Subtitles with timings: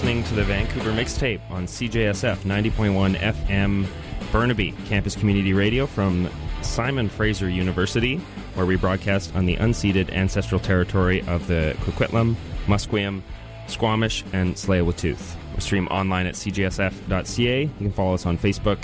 [0.00, 3.86] listening to the Vancouver Mixtape on CJSF 90.1 FM
[4.32, 6.26] Burnaby Campus Community Radio from
[6.62, 8.16] Simon Fraser University,
[8.54, 12.34] where we broadcast on the unceded ancestral territory of the Kwikwetlem,
[12.64, 13.20] Musqueam,
[13.66, 15.36] Squamish, and Tsleil-Waututh.
[15.54, 17.62] We stream online at cjsf.ca.
[17.62, 18.78] You can follow us on Facebook,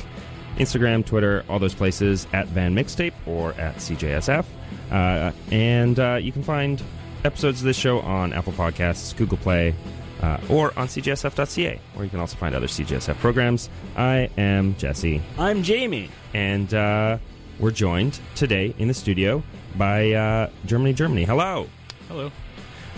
[0.59, 4.45] Instagram, Twitter, all those places at Van Mixtape or at CJSF.
[4.91, 6.83] Uh, and uh, you can find
[7.25, 9.75] episodes of this show on Apple Podcasts, Google Play,
[10.23, 13.69] uh, or on cjsf.ca, where you can also find other CJSF programs.
[13.97, 16.11] I am Jesse, I'm Jamie.
[16.35, 17.19] and uh,
[17.59, 19.43] we're joined today in the studio
[19.77, 21.25] by uh, Germany, Germany.
[21.25, 21.69] Hello.
[22.09, 22.31] Hello.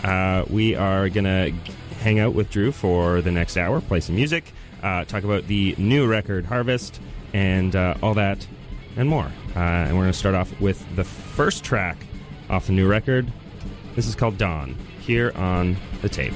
[0.05, 1.53] Uh, we are going to
[2.01, 5.75] hang out with Drew for the next hour, play some music, uh, talk about the
[5.79, 7.01] new record, Harvest,
[7.33, 8.47] and uh, all that
[8.97, 9.27] and more.
[9.57, 11.97] Uh, and we're going to start off with the first track
[12.49, 13.31] off the new record.
[13.97, 16.35] This is called Dawn, here on the tape.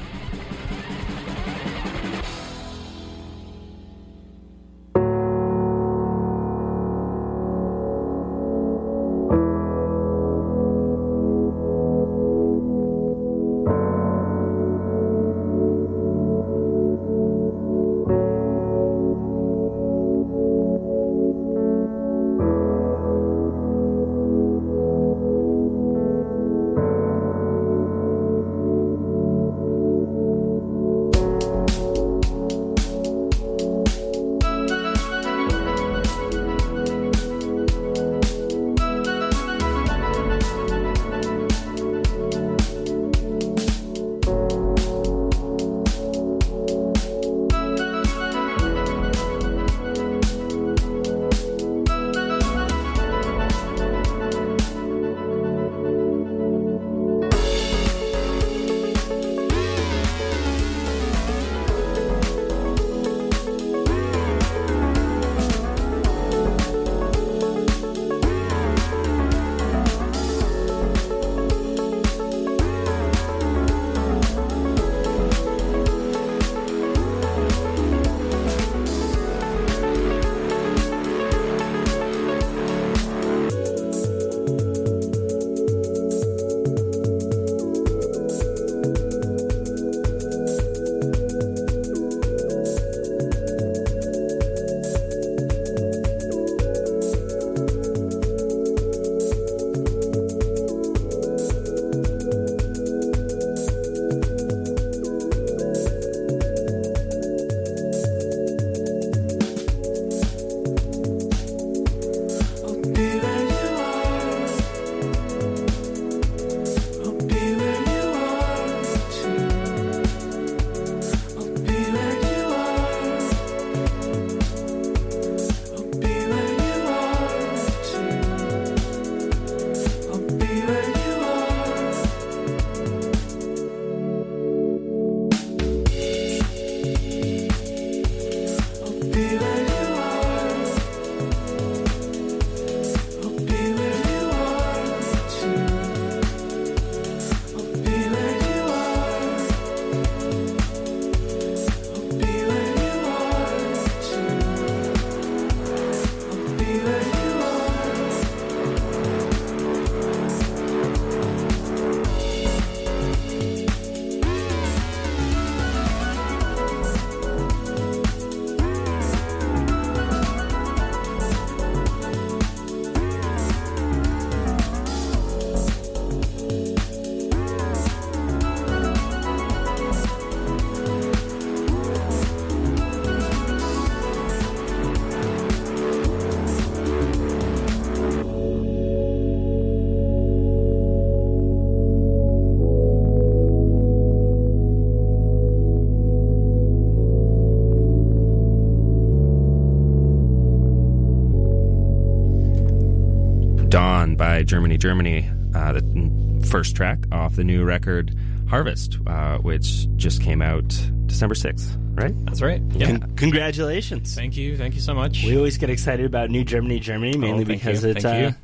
[204.53, 208.15] Germany, Germany, uh, the first track off the new record
[208.51, 210.69] Harvest, uh, which just came out
[211.07, 212.15] December 6th, right?
[212.27, 212.61] That's right.
[212.73, 212.99] Yeah.
[212.99, 214.15] Con- congratulations.
[214.15, 214.59] thank you.
[214.59, 215.25] Thank you so much.
[215.25, 217.93] We always get excited about New Germany, Germany, mainly Oh, because you.
[217.93, 218.35] it Thank uh, you.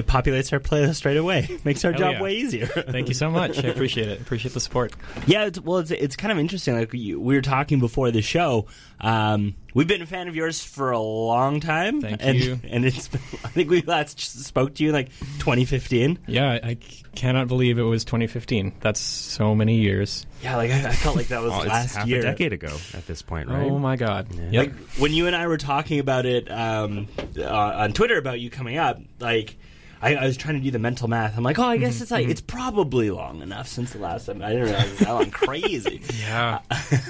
[0.00, 1.48] It populates our playlist right away.
[1.64, 2.22] Makes our Hell job yeah.
[2.22, 2.66] way easier.
[2.66, 3.62] Thank you so much.
[3.62, 4.20] I appreciate it.
[4.20, 4.92] Appreciate the support.
[5.26, 6.74] Yeah, it's, well, it's, it's kind of interesting.
[6.74, 8.66] Like you, we were talking before the show,
[9.00, 12.00] um, We've been a fan of yours for a long time.
[12.00, 12.60] Thank and, you.
[12.70, 16.18] And it's been, I think we last spoke to you in like 2015.
[16.26, 16.76] Yeah, I, I
[17.14, 18.74] cannot believe it was 2015.
[18.80, 20.26] That's so many years.
[20.42, 22.20] Yeah, like I, I felt like that was Well, it's last half year.
[22.20, 23.70] a decade ago at this point, right?
[23.70, 24.28] Oh my god.
[24.34, 24.50] Yeah.
[24.50, 24.66] Yep.
[24.66, 27.08] Like when you and I were talking about it um,
[27.38, 29.56] uh, on Twitter about you coming up, like
[30.02, 31.36] I, I was trying to do the mental math.
[31.36, 32.02] I'm like, oh, I guess Mm-hmm.
[32.02, 34.42] it's like it's probably long enough since the last time.
[34.42, 35.30] I didn't realize it was that long.
[35.30, 36.00] Crazy.
[36.20, 36.60] yeah.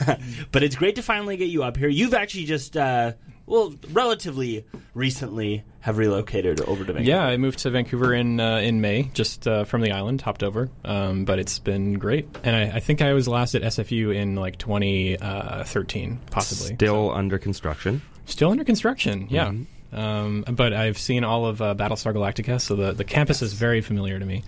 [0.53, 1.89] but it's great to finally get you up here.
[1.89, 3.13] You've actually just, uh,
[3.47, 4.65] well, relatively
[4.95, 7.03] recently have relocated over to Vancouver.
[7.11, 10.43] Yeah, I moved to Vancouver in uh, in May, just uh, from the island, hopped
[10.43, 10.69] over.
[10.85, 14.37] Um, but it's been great, and I, I think I was last at SFU in
[14.37, 16.75] like 2013, possibly.
[16.75, 18.03] Still under construction.
[18.27, 19.47] Still under construction, yeah.
[19.49, 19.63] Mm-hmm.
[19.93, 23.81] Um, but I've seen all of uh, Battlestar Galactica, so the, the campus is very
[23.81, 24.45] familiar to me.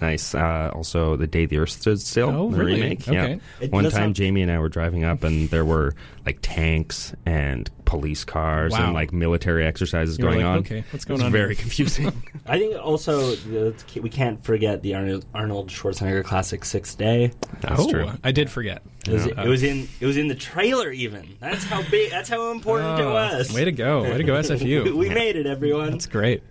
[0.00, 0.34] Nice.
[0.34, 2.30] Uh, also, the day the Earth stood still.
[2.30, 2.82] Oh, the really?
[2.82, 3.08] remake.
[3.08, 3.14] Okay.
[3.34, 3.36] Yeah.
[3.64, 5.94] It One time, sound- Jamie and I were driving up, and there were
[6.26, 8.84] like tanks and police cars Wow.
[8.86, 10.58] and like military exercises You were going like, on.
[10.60, 11.60] okay, what's going It's on Very here?
[11.62, 12.06] confusing.
[12.46, 17.32] I think also uh, we can't forget the Arnold, Arnold Schwarzenegger classic Sixth Day.
[17.60, 18.10] That's oh, true.
[18.24, 18.82] I did forget.
[19.06, 19.42] It was, Yeah.
[19.44, 21.36] it was in it was in the trailer even.
[21.40, 22.10] That's how big.
[22.10, 23.52] That's how important it Oh, was.
[23.52, 24.02] Way to go!
[24.04, 24.84] Way to go, SFU.
[24.84, 25.90] we, we made it, everyone.
[25.92, 26.42] That's great.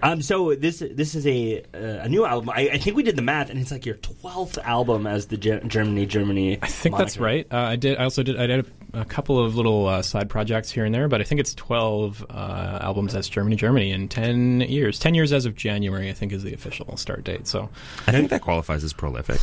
[0.00, 2.50] Um, so this this is a uh, a new album.
[2.50, 5.36] I, I think we did the math, and it's like your twelfth album as the
[5.36, 6.58] Ge- Germany Germany.
[6.62, 7.46] I think that's right.
[7.50, 7.98] Uh, I did.
[7.98, 8.38] I also did.
[8.38, 11.40] I did a, couple of little uh, side projects here and there, but I think
[11.40, 14.98] it's twelve uh, albums as Germany, Germany in ten years.
[14.98, 17.46] Ten years as of January, I think, is the official start date.
[17.46, 17.68] So,
[18.06, 19.40] I think that qualifies as prolific.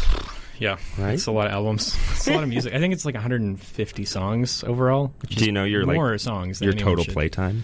[0.59, 1.13] yeah, Right?
[1.13, 1.95] it's a lot of albums.
[2.11, 2.73] It's a lot of music.
[2.73, 5.13] I think it's like 150 songs overall.
[5.29, 6.61] Do you know your like more songs?
[6.61, 7.63] Your total playtime?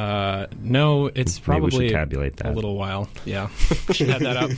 [0.00, 2.46] Uh, no, it's Maybe we probably tabulate that.
[2.46, 3.08] a little while.
[3.26, 3.48] Yeah,
[3.92, 4.50] should have that up.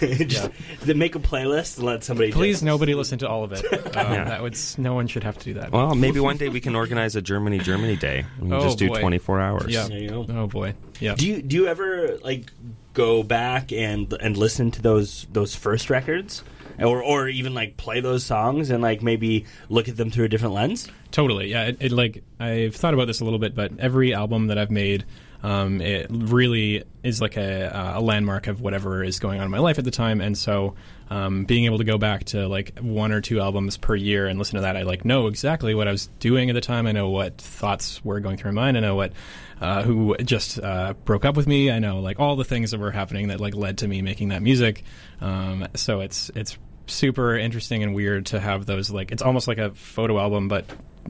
[0.28, 0.50] Just
[0.82, 2.30] then make a playlist and let somebody.
[2.32, 3.64] Please, just- nobody listen to all of it.
[3.96, 4.24] Um, Yeah.
[4.24, 4.58] That would.
[4.76, 5.72] No one should have to do that.
[5.72, 8.26] Well, maybe one day we can organize a Germany Germany day.
[8.38, 9.00] We can Oh, just do boy.
[9.00, 9.72] 24 hours.
[9.72, 9.88] Yeah.
[9.88, 10.26] There you go.
[10.28, 10.74] Oh boy.
[11.00, 11.14] Yeah.
[11.14, 12.52] Do you do you ever like
[12.92, 16.42] go back and and listen to those those first records,
[16.80, 20.28] or or even like play those songs and like maybe look at them through a
[20.28, 20.88] different lens?
[21.10, 21.64] Totally, yeah.
[21.64, 24.70] It, it like I've thought about this a little bit, but every album that I've
[24.70, 25.04] made,
[25.42, 29.58] um, it really is like a, a landmark of whatever is going on in my
[29.58, 30.74] life at the time, and so
[31.10, 34.38] um, being able to go back to like one or two albums per year and
[34.38, 36.86] listen to that, I like know exactly what I was doing at the time.
[36.86, 38.76] I know what thoughts were going through my mind.
[38.76, 39.12] I know what
[39.60, 41.70] uh, who just uh, broke up with me.
[41.70, 44.28] I know like all the things that were happening that like led to me making
[44.28, 44.84] that music.
[45.20, 46.58] Um, so it's it's
[46.88, 50.64] super interesting and weird to have those like it's almost like a photo album, but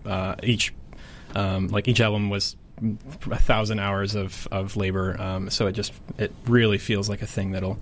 [0.04, 0.74] uh, each
[1.34, 2.56] um, like each album was
[3.30, 5.20] a thousand hours of of labor.
[5.20, 7.78] Um, so it just it really feels like a thing that'll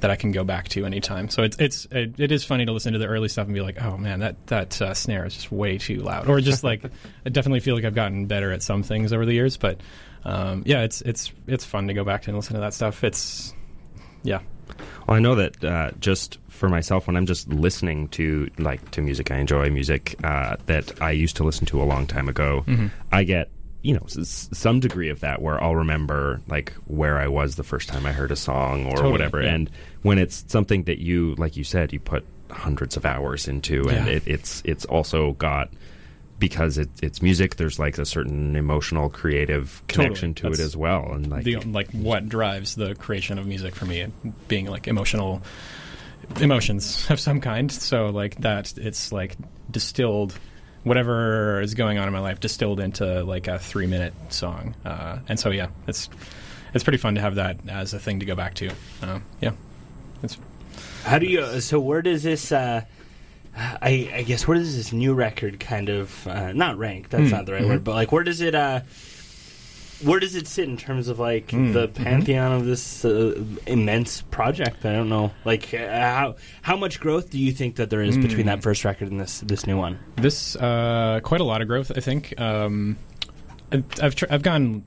[0.00, 1.28] that I can go back to anytime.
[1.28, 3.62] So it's it's it, it is funny to listen to the early stuff and be
[3.62, 6.84] like, oh man, that that uh, snare is just way too loud, or just like
[7.26, 9.80] I definitely feel like I've gotten better at some things over the years, but.
[10.24, 13.04] Um, yeah, it's it's it's fun to go back and listen to that stuff.
[13.04, 13.54] It's
[14.24, 14.40] yeah,
[15.06, 19.02] Well, I know that uh, just for myself, when I'm just listening to like to
[19.02, 22.64] music, I enjoy music uh, that I used to listen to a long time ago.
[22.66, 22.86] Mm-hmm.
[23.12, 23.50] I get
[23.82, 27.62] you know s- some degree of that where I'll remember like where I was the
[27.62, 29.42] first time I heard a song or Totally, whatever.
[29.42, 29.54] yeah.
[29.54, 29.70] And
[30.02, 34.06] when it's something that you, like you said, you put hundreds of hours into, and
[34.06, 34.12] Yeah.
[34.14, 35.70] it, it's it's also got.
[36.38, 40.76] Because it, it's music, there's like a certain emotional, creative connection to That's it as
[40.76, 44.06] well, and like the like what drives the creation of music for me
[44.46, 45.40] being like emotional
[46.40, 49.36] emotions of some kind so like that it's like
[49.70, 50.38] distilled
[50.84, 55.18] whatever is going on in my life distilled into like a three minute song uh,
[55.28, 56.08] and so yeah it's
[56.74, 58.70] it's pretty fun to have that as a thing to go back to
[59.02, 59.52] uh, yeah
[60.22, 60.36] it's
[61.04, 61.40] How do you?
[61.40, 62.50] uh, So where does this?
[62.52, 62.82] Uh,
[63.56, 67.08] I, I guess where does this new record kind of uh, not rank?
[67.08, 67.68] That's Mm, not the right mhm.
[67.68, 68.54] word, but like where does it?
[70.02, 71.94] Where does it sit in terms of like Mm, the mhm.
[71.94, 74.84] pantheon of this uh, immense project?
[74.84, 75.32] I don't know.
[75.44, 78.50] Like uh, how how much growth do you think that there is between Mm.
[78.50, 79.98] that first record and this this new one?
[80.16, 82.38] This uh, quite a lot of growth, I think.
[82.40, 82.98] Um,
[83.72, 84.84] I've I've, tr- I've gone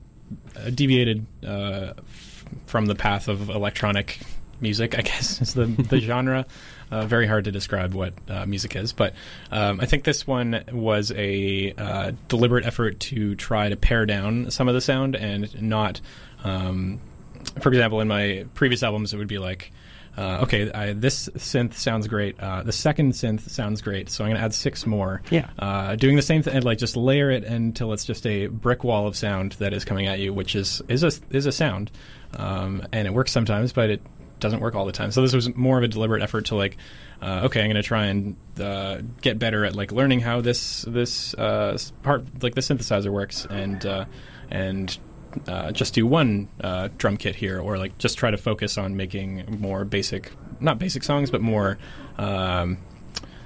[0.56, 4.20] uh, deviated uh, f- from the path of electronic
[4.60, 4.96] music.
[4.98, 6.46] I guess is the the genre.
[6.90, 9.14] Uh, very hard to describe what uh, music is, but
[9.50, 14.50] um, I think this one was a uh, deliberate effort to try to pare down
[14.50, 16.00] some of the sound and not.
[16.42, 17.00] Um,
[17.60, 19.72] for example, in my previous albums, it would be like,
[20.16, 22.38] uh, okay, I, this synth sounds great.
[22.40, 25.22] Uh, the second synth sounds great, so I'm going to add six more.
[25.30, 25.48] Yeah.
[25.58, 28.82] Uh, doing the same thing, and like just layer it until it's just a brick
[28.84, 31.90] wall of sound that is coming at you, which is is a is a sound,
[32.34, 34.02] um, and it works sometimes, but it
[34.40, 35.10] doesn't work all the time.
[35.12, 36.76] So this was more of a deliberate effort to like,
[37.22, 40.82] uh, okay, I'm going to try and uh, get better at like learning how this
[40.88, 44.04] this uh, part like the synthesizer works and uh,
[44.50, 44.98] and
[45.46, 48.96] uh, just do one uh, drum kit here, or like just try to focus on
[48.96, 51.78] making more basic, not basic songs, but more
[52.18, 52.78] um,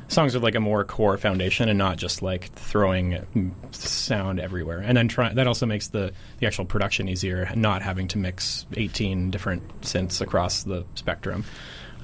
[0.09, 4.79] songs with like a more core foundation, and not just like throwing sound everywhere.
[4.79, 8.67] And then try that also makes the the actual production easier, not having to mix
[8.77, 11.45] 18 different synths across the spectrum.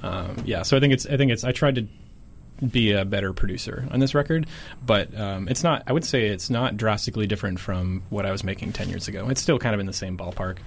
[0.03, 1.87] Um, yeah, so I think it's I think it's I tried to
[2.65, 4.45] be a better producer on this record,
[4.85, 5.83] but um, it's not.
[5.87, 9.29] I would say it's not drastically different from what I was making ten years ago.
[9.29, 10.57] It's still kind of in the same ballpark.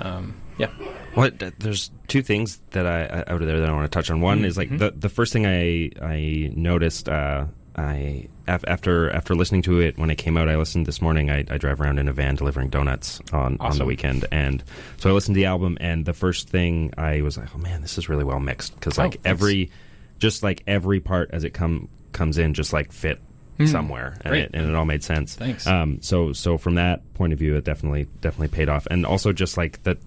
[0.00, 0.68] Um, yeah,
[1.14, 4.10] What there's two things that I, I out of there that I want to touch
[4.10, 4.20] on.
[4.20, 7.08] One is like the the first thing I I noticed.
[7.08, 11.00] Uh, I af- after after listening to it when it came out, I listened this
[11.00, 11.30] morning.
[11.30, 14.62] I, I drive around in a van delivering donuts on on the weekend, and
[14.98, 15.78] so I listened to the album.
[15.80, 18.98] And the first thing I was like, oh man, this is really well mixed because
[18.98, 19.26] Oh, like thanks.
[19.26, 19.70] every
[20.18, 23.20] just like every part as it come comes in just like fit
[23.66, 24.34] somewhere, and.
[24.34, 25.34] It, and it all made sense.
[25.36, 25.66] Thanks.
[25.66, 29.32] Um, so so from that point of view, it definitely definitely paid off, and also
[29.32, 29.98] just like that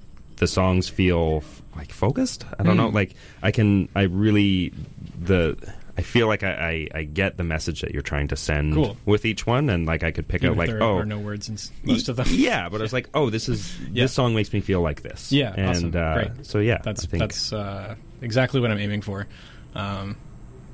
[0.44, 2.46] the songs feel f- like focused.
[2.60, 2.96] I don't know, Hmm.
[2.96, 4.74] like I can I really
[5.20, 5.56] the.
[5.96, 8.98] I feel like I, I, I get the message that you're trying to send Cool.
[9.06, 11.20] with each one, and like I could pick Even out like there oh are no
[11.20, 12.26] words in most of them.
[12.32, 14.04] yeah, but I was like oh this is Yeah.
[14.06, 15.96] this song makes me feel like this Yeah, and awesome.
[15.96, 16.46] uh, Great.
[16.48, 19.28] so yeah that's that's uh, exactly what I'm aiming for.
[19.76, 20.18] Um,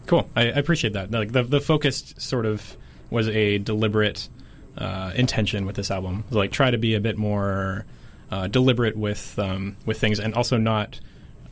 [0.07, 1.11] cool, I, I appreciate that.
[1.11, 2.77] Like the the focused sort of
[3.09, 4.29] was a deliberate
[4.77, 6.23] uh, intention with this album.
[6.31, 7.85] Like try to be a bit more
[8.31, 10.99] uh, deliberate with um, with things, and also not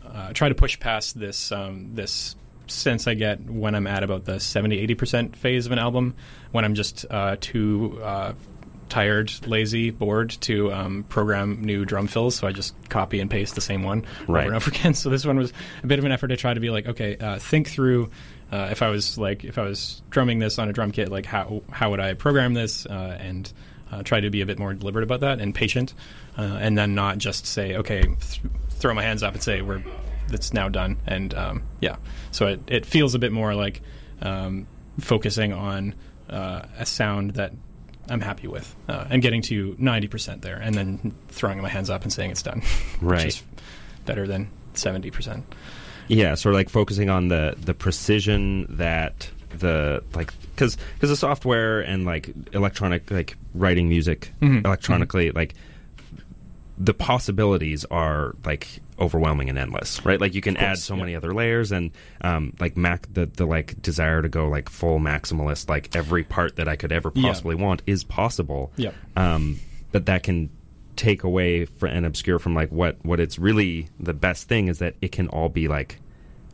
[0.06, 2.36] uh, try to push past this um, this
[2.68, 6.16] sense I get when I'm at about the 70 80% phase of an album
[6.52, 8.34] when I'm just uh, too uh,
[8.90, 12.36] tired, lazy, bored to um, program new drum fills.
[12.36, 14.42] So I just copy and paste the same one Right.
[14.42, 14.94] over and over again.
[14.96, 15.54] So this one was
[15.84, 18.10] a bit of an effort to try to be like, okay, uh, think through.
[18.52, 21.26] Uh, if I was like, if I was drumming this on a drum kit, like
[21.26, 23.52] how how would I program this, uh, and
[23.92, 25.94] uh, try to be a bit more deliberate about that and patient,
[26.38, 29.84] uh, and then not just say, okay, th- throw my hands up and say we're
[30.30, 30.98] that's now done.
[31.08, 31.96] And um, yeah,
[32.32, 33.82] so it it feels a bit more like
[34.22, 34.68] um,
[35.00, 35.96] focusing on
[36.30, 37.54] uh, a sound that
[38.10, 41.90] I'm happy with, uh, and getting to ninety percent there, and then throwing my hands
[41.90, 42.62] up and saying it's done,
[43.02, 43.18] Right.
[43.26, 43.44] which is
[44.06, 45.46] better than seventy percent.
[46.10, 49.30] yeah sort of like focusing on the the precision that
[49.60, 54.66] the like because because the software and like electronic like writing music Mhm.
[54.66, 55.54] electronically like
[56.78, 58.68] the possibilities are like
[59.00, 61.00] overwhelming and endless right like you can course, add so yeah.
[61.02, 65.00] many other layers and um like mac the the like desire to go like full
[65.00, 67.30] maximalist like every part that i could ever Yeah.
[67.30, 68.92] possibly want is possible Yeah.
[69.16, 69.60] um,
[69.92, 70.50] but that can
[70.96, 74.80] take away fr and obscure from like what what it's really the best thing is
[74.80, 76.00] that it can all be like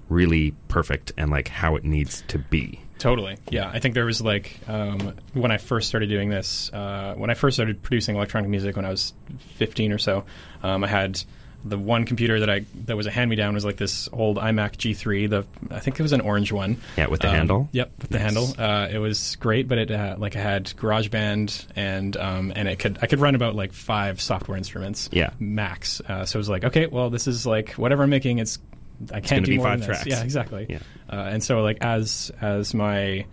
[0.09, 2.79] really perfect and like how it needs to be.
[2.99, 3.37] Totally.
[3.49, 3.69] Yeah.
[3.71, 7.33] I think there was like um, when I first started doing this, uh, when I
[7.33, 9.13] first started producing electronic music when I was
[9.55, 10.23] 15 or so,
[10.61, 11.21] um, I had
[11.65, 14.35] the one computer that I that was a hand me down was like this old
[14.37, 15.29] iMac G3.
[15.29, 16.75] The I think it was an orange one.
[16.97, 17.69] Yeah, with the Um, handle.
[17.71, 18.23] Yep, with the Nice.
[18.33, 18.55] handle.
[18.57, 22.79] Uh, it was great, but it uh, like I had GarageBand and um, and it
[22.79, 25.09] could I could run about like five software instruments.
[25.13, 25.29] Yeah.
[25.39, 26.01] max.
[26.01, 28.39] Uh, so it was like okay, well this is like whatever I'm making.
[28.39, 28.59] It's
[29.11, 29.97] I can't do more five than this.
[29.97, 30.07] tracks.
[30.07, 30.67] Yeah, exactly.
[30.69, 30.79] Yeah.
[31.09, 33.25] Uh, and so like as as my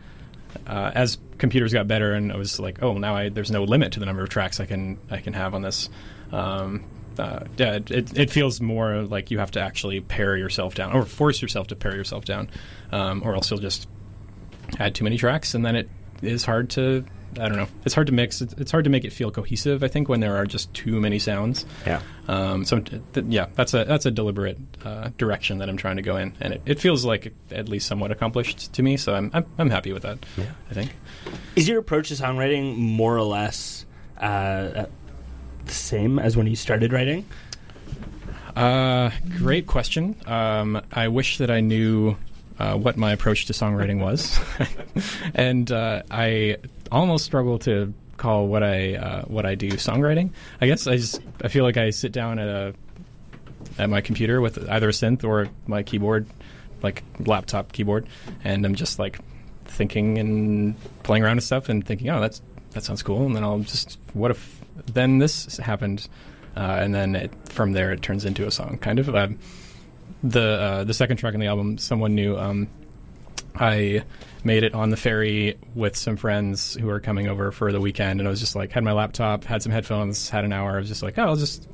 [0.67, 3.93] uh, as computers got better and I was like, oh, now I, there's no limit
[3.93, 5.89] to the number of tracks I can I can have on this.
[6.33, 6.85] Um,
[7.19, 10.93] uh, yeah, it, it, it feels more like you have to actually pare yourself down
[10.93, 12.49] or force yourself to pare yourself down,
[12.93, 13.89] um, or else you'll just
[14.79, 15.89] add too many tracks and then it
[16.23, 17.05] is hard to
[17.39, 17.69] I don't know.
[17.85, 18.41] It's hard to mix.
[18.41, 19.85] It's, it's hard to make it feel cohesive.
[19.85, 21.65] I think when there are just too many sounds.
[21.87, 22.01] Yeah.
[22.27, 26.03] Um, so th- yeah, that's a that's a deliberate uh, direction that I'm trying to
[26.03, 28.97] go in, and it, it feels like at least somewhat accomplished to me.
[28.97, 30.19] So I'm I'm, I'm happy with that.
[30.37, 30.45] Yeah.
[30.71, 30.91] I think.
[31.57, 33.87] Is your approach to songwriting more or less
[34.21, 34.87] uh, uh,
[35.67, 37.27] the same as when you started writing?
[38.57, 40.17] Uh, great question.
[40.27, 42.17] Um, I wish that I knew
[42.61, 44.39] uh, what my approach to songwriting was,
[45.35, 46.59] and uh, I
[46.93, 50.31] almost struggle to call what I uh, what I do songwriting.
[50.61, 52.75] I guess I just I feel like I sit down at a
[53.79, 56.27] at my computer with either a synth or my keyboard,
[56.83, 58.07] like laptop keyboard,
[58.45, 59.19] and I'm just like
[59.65, 63.43] thinking and playing around with stuff and thinking, oh, that's that sounds cool, and then
[63.43, 66.07] I'll just what if then this happened,
[66.59, 69.15] uh, and then it, from there it turns into a song, kind of.
[69.15, 69.39] Um,
[70.23, 72.37] the uh, the second track on the album, someone new.
[72.37, 72.69] Um,
[73.55, 74.05] I
[74.45, 78.21] made it on the ferry with some friends who were coming over for the weekend,
[78.21, 80.77] and I was just like, had my laptop, had some headphones, had an hour.
[80.77, 81.69] I was just like, oh, I'll just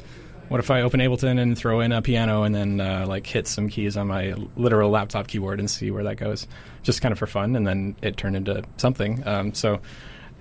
[0.49, 3.49] what if I open Ableton and throw in a piano and then uh, like hit
[3.49, 6.47] some keys on my literal laptop keyboard and see where that goes,
[6.83, 9.26] just kind of for fun, and then it turned into something.
[9.26, 9.81] Um, so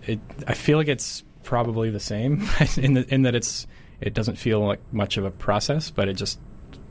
[0.05, 2.47] it, I feel like it's probably the same
[2.77, 3.67] in the, in that it's
[4.01, 6.39] it doesn't feel like much of a process, but it just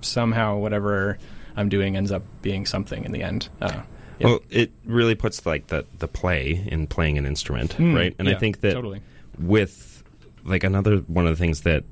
[0.00, 1.19] somehow whatever
[1.57, 3.49] I'm doing ends up being something in the end.
[3.61, 3.83] Uh,
[4.19, 4.26] yeah.
[4.26, 8.14] Well, it really puts like the the play in playing an instrument, Mm, right?
[8.19, 9.00] And I think that totally.
[9.38, 10.03] with
[10.45, 11.85] like another one of the things that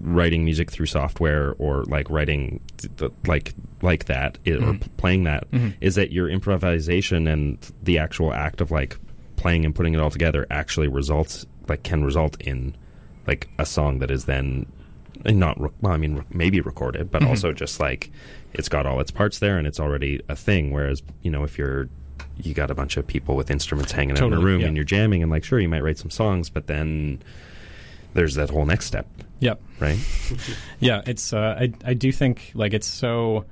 [0.00, 2.60] writing music through software or like writing
[2.96, 4.80] th- like like that i- or Mhm.
[4.80, 5.44] p- playing that
[5.80, 5.96] is Mhm.
[5.96, 8.96] that your improvisation and the actual act of like
[9.36, 12.74] playing and putting it all together actually results like can result in
[13.26, 14.64] like a song that is then
[15.26, 17.28] not re- well, I mean re- maybe recorded but Mhm.
[17.28, 18.10] also just like
[18.52, 21.58] it's got all its parts there and it's already a thing whereas you know if
[21.58, 21.88] you're
[22.42, 24.66] you got a bunch of people with instruments hanging out in a room yeah.
[24.66, 27.20] and you're jamming and like sure you might write some songs but then
[28.14, 29.06] there's that whole next step
[29.40, 29.60] Yep.
[29.78, 29.98] right
[30.80, 31.32] Yeah, it's.
[31.32, 33.44] Uh, I I do think like it's so.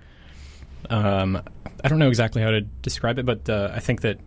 [0.91, 1.43] Um,
[1.85, 4.19] I don't know exactly how to describe it, but uh, I think that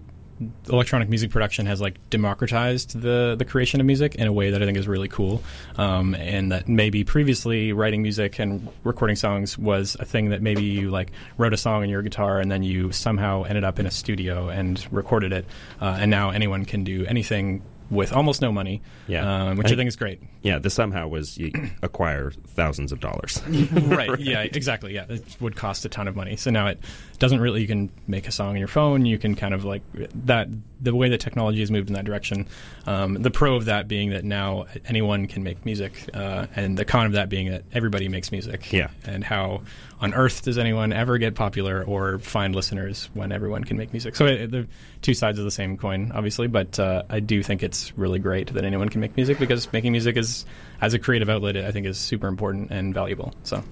[0.70, 4.62] electronic music production has like democratized the the creation of music in a way that
[4.62, 5.42] I think is really cool,
[5.78, 10.64] um, and that maybe previously writing music and recording songs was a thing that maybe
[10.64, 13.86] you like wrote a song on your guitar and then you somehow ended up in
[13.86, 15.46] a studio and recorded it,
[15.82, 19.50] uh, and now anyone can do anything with almost no money, Yeah.
[19.50, 20.20] um, which I- I think is great.
[20.42, 21.52] yeah the somehow was you
[21.84, 23.40] acquire thousands of dollars
[23.72, 24.42] right, Yeah.
[24.42, 24.96] Exactly.
[24.96, 25.06] Yeah.
[25.10, 26.36] It would cost a ton of money.
[26.38, 26.80] So now it
[27.20, 27.62] doesn't really.
[27.62, 29.06] You can make a song on your phone.
[29.06, 29.82] You can kind of like
[30.26, 30.48] that.
[30.84, 32.48] The way that technology has moved in that direction.
[32.88, 36.86] Um, the pro of that being that now anyone can make music, uh, and the
[36.86, 38.72] con of that being that everybody makes music.
[38.72, 38.90] Yeah.
[39.06, 39.62] And how
[40.02, 44.16] on earth does anyone ever get popular or find listeners when everyone can make music?
[44.16, 44.68] So it, the
[45.02, 46.48] two sides of the same coin, obviously.
[46.48, 49.92] But uh, I do think it's really great that anyone can make music because making
[49.92, 50.46] music is,
[50.82, 53.34] as a creative outlet, I think is super important and valuable.
[53.44, 53.64] So.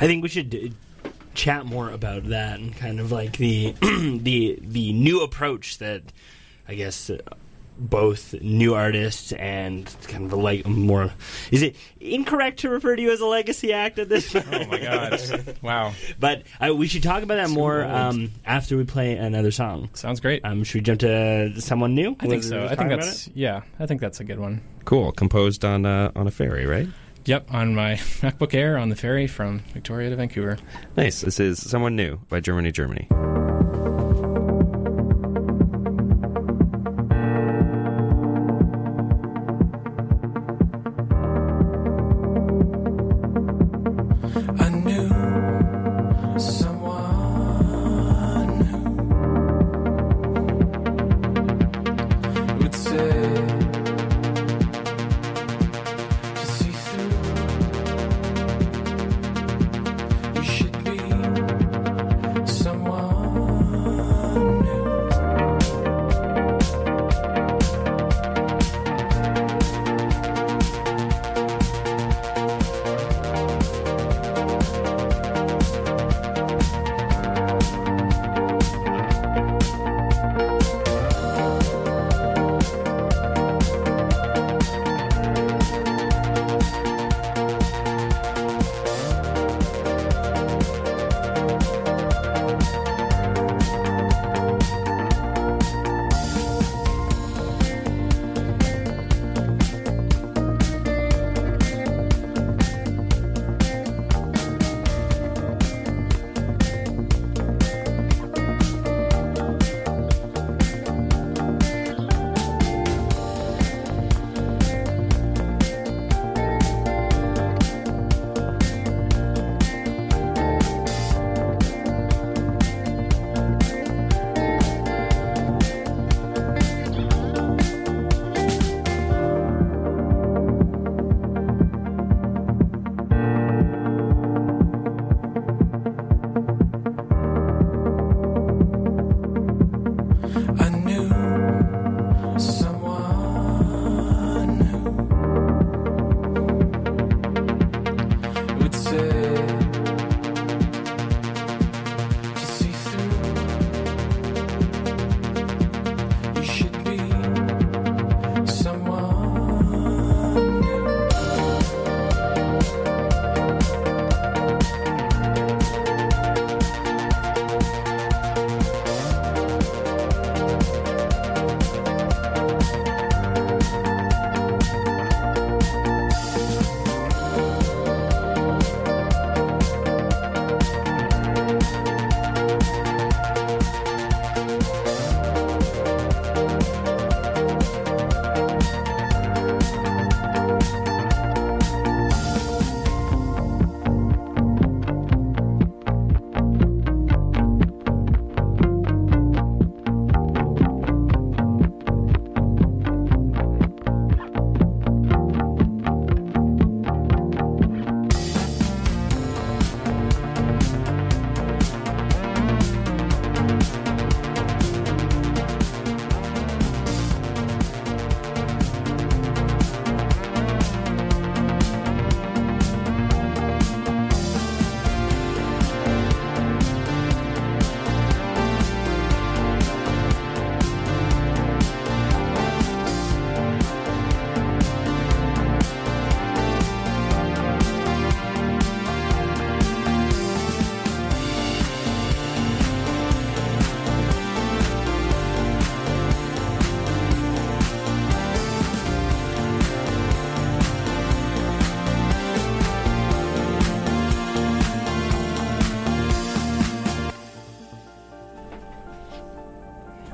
[0.00, 0.74] I think we should
[1.04, 6.02] uh, chat more about that and kind of like the the the new approach that
[6.68, 7.18] I guess uh,
[7.78, 11.10] both new artists and kind of a like more.
[11.50, 14.46] Is it incorrect to refer to you as a legacy act at this point?
[14.52, 15.56] Oh my god!
[15.62, 19.50] wow, But uh, we should talk about that Too more um, after we play another
[19.50, 19.88] song.
[19.94, 20.44] sounds great.
[20.44, 22.16] Um, should we jump to someone new?
[22.20, 22.64] I think so.
[22.66, 23.62] I think that's yeah.
[23.80, 24.60] I think that's a good one.
[24.84, 26.88] cool composed on uh, on a ferry right
[27.24, 30.58] Yep, on my MacBook Air on the ferry from Victoria to Vancouver.
[30.96, 33.06] nice this is someone new by germany germany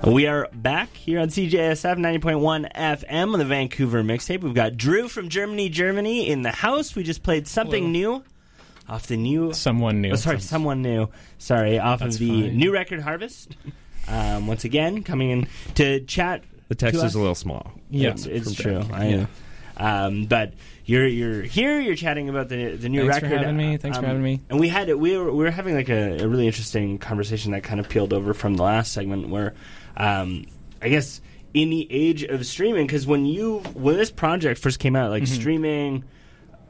[0.08, 4.40] We are back here on CJSF 90.1 FM on the Vancouver mixtape.
[4.40, 6.96] We've got Drew from Germany, Germany in the house.
[6.96, 8.16] We just played something Hello.
[8.18, 8.24] new
[8.88, 9.52] off the new.
[9.52, 10.12] Someone new.
[10.12, 11.10] Oh, sorry, someone new.
[11.36, 12.56] Sorry, off That's of the fine.
[12.56, 13.56] new record Harvest.
[14.10, 16.42] Um, once again, coming in to chat.
[16.68, 17.14] The text to is us.
[17.14, 17.70] a little small.
[17.90, 18.78] Yeah, it's, it's true.
[18.78, 18.92] back.
[18.98, 19.26] I know.
[19.78, 21.80] Um, but you're you're here.
[21.80, 23.38] You're chatting about the the new Thanks for record.
[23.40, 23.76] having me.
[23.76, 24.40] Thanks for Um, having me.
[24.50, 27.62] And we had we were we were having like a, a really interesting conversation that
[27.62, 29.54] kind of peeled over from the last segment, where
[29.96, 30.46] um,
[30.82, 31.20] I guess
[31.54, 35.22] in the age of streaming, because when you when this project first came out, like
[35.24, 35.34] Mm-hmm.
[35.40, 36.04] streaming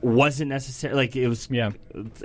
[0.00, 0.94] wasn't necessary.
[0.94, 1.70] Like it was Yeah.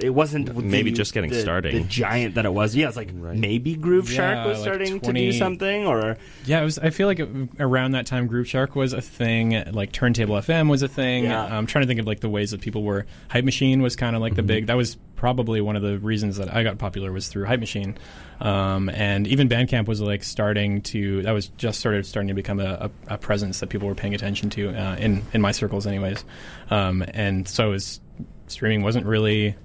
[0.02, 1.76] it wasn't Maybe the- just getting the- starting.
[1.82, 2.76] The giant that it was.
[2.76, 3.38] Yeah, it's like Right.
[3.38, 6.78] maybe Groove Yeah, Shark was like starting to do something, or Yeah, it was.
[6.80, 9.64] I feel like it, around that time, Grooveshark was a thing.
[9.72, 11.26] Like Turntable FM was a thing.
[11.26, 11.46] Yeah.
[11.46, 13.06] I'm trying to think of like the ways that people were.
[13.30, 14.48] Hype Machine was kind of like the mm-hmm.
[14.48, 14.68] big.
[14.68, 17.98] That was probably one of the reasons that I got popular was through Hype Machine,
[18.42, 21.22] um, and even Bandcamp was like starting to.
[21.22, 23.96] That was just sort of starting to become a, a, a presence that people were
[23.96, 26.26] paying attention to uh, in in my circles, anyways.
[26.70, 28.02] Um, and so was
[28.48, 29.56] streaming wasn't really.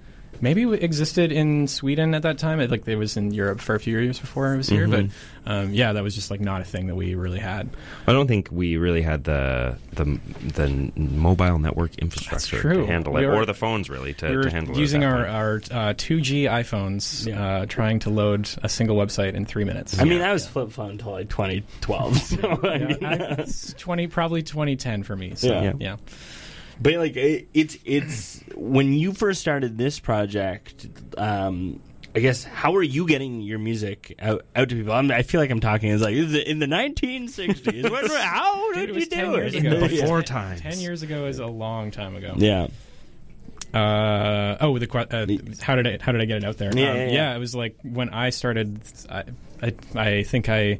[0.41, 2.59] Maybe it existed in Sweden at that time.
[2.59, 5.11] It, like it was in Europe for a few years before I was here, Mhm.
[5.45, 7.69] but um, yeah, that was just like not a thing that we really had.
[8.07, 10.19] I don't think we really had the the
[10.53, 14.37] the mobile network infrastructure to handle We it, were- or the phones really to, we
[14.37, 14.79] were to handle it.
[14.79, 15.71] using at that our point.
[15.73, 17.43] our uh, 2G iPhones, Yeah.
[17.61, 19.99] uh, trying to load a single website in three minutes.
[19.99, 22.17] I mean, I was flip phone until like 2012.
[22.29, 25.33] So I mean, I- it's twenty probably 2010 for me.
[25.35, 25.73] So, Yeah.
[25.79, 25.95] yeah.
[26.81, 26.91] Yeah.
[26.91, 30.87] But like it, it's it's when you first started this project.
[31.17, 31.81] Um,
[32.15, 34.93] I guess how are you getting your music out, out to people?
[34.93, 37.87] I'm, I feel like I'm talking as like in the, 1960s.
[37.91, 39.35] What- how Dude, did it you was do 10 it?
[39.35, 39.87] years ago.
[39.87, 40.23] Before Yeah.
[40.23, 40.61] times.
[40.61, 42.33] Ten years ago is a long time ago.
[42.37, 42.67] Yeah.
[43.73, 45.27] Uh, oh, the que- uh,
[45.61, 46.71] how did I how did I get it out there?
[46.75, 47.35] Yeah, Um, yeah, yeah.
[47.35, 48.79] it was like when I started.
[49.09, 49.23] I,
[49.61, 50.79] I, I think I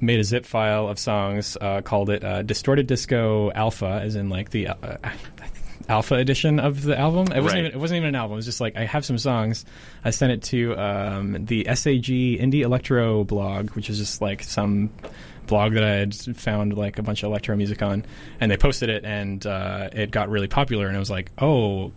[0.00, 4.28] made a zip file of songs, uh, called it uh, "Distorted Disco Alpha," as in
[4.30, 4.68] like the.
[4.68, 4.96] Uh,
[5.88, 7.32] Alpha edition of the album.
[7.34, 7.58] It wasn't Right.
[7.60, 7.72] even.
[7.72, 8.34] It wasn't even an album.
[8.34, 9.64] It was just like I have some songs.
[10.04, 14.90] I sent it to um, the SAG Indie Electro blog, which is just like some
[15.46, 18.04] blog that I had found like a bunch of electro music on,
[18.38, 20.88] and they posted it, and uh, it got really popular.
[20.88, 21.90] And I was like, oh,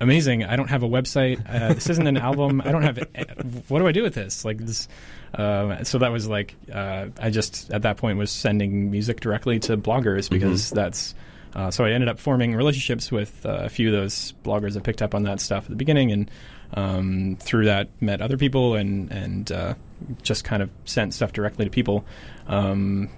[0.00, 0.42] amazing!
[0.44, 1.40] I don't have a website.
[1.48, 2.60] Uh, this isn't an album.
[2.64, 2.98] I don't have.
[3.68, 4.44] What do I do with this?
[4.44, 4.88] Like this.
[5.34, 9.58] Um, so that was like uh, I just at that point was sending music directly
[9.60, 11.14] to bloggers because that's.
[11.54, 14.84] Uh, so I ended up forming relationships with uh, a few of those bloggers that
[14.84, 16.30] picked up on that stuff at the beginning, and
[16.72, 19.74] um, through that met other people and and uh,
[20.22, 22.04] just kind of sent stuff directly to people.
[22.46, 23.10] Um,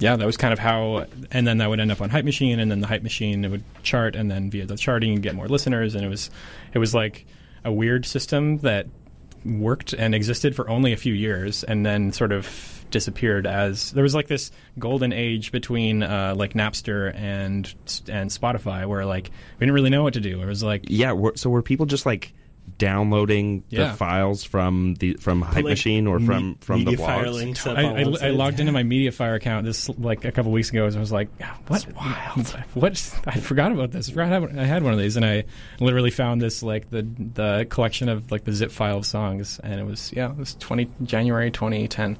[0.00, 2.58] yeah, that was kind of how, and then that would end up on Hype Machine,
[2.58, 5.34] and then the Hype Machine it would chart, and then via the charting, you get
[5.34, 6.30] more listeners, and it was,
[6.72, 7.26] it was like
[7.64, 8.86] a weird system that
[9.44, 14.02] worked and existed for only a few years, and then sort of disappeared as there
[14.02, 17.72] was like this golden age between uh, like Napster and
[18.08, 20.42] and Spotify, where like we didn't really know what to do.
[20.42, 22.32] It was like Yeah, so were people just like
[22.80, 23.88] downloading Yeah.
[23.92, 27.76] the files from the from Hype like, Machine or from me- from the Mediafire blogs?
[27.76, 28.36] I, I, I websites.
[28.36, 31.28] logged into my MediaFire account this like a couple weeks ago, and I was like,
[31.68, 31.82] "What?
[32.74, 33.20] What?
[33.26, 34.08] I forgot about this.
[34.08, 35.44] I forgot had- I had one of these, and I
[35.78, 37.02] literally found this like the
[37.34, 40.54] the collection of like the zip file of songs, and it was yeah, it was
[40.56, 42.18] twenty January twenty ten.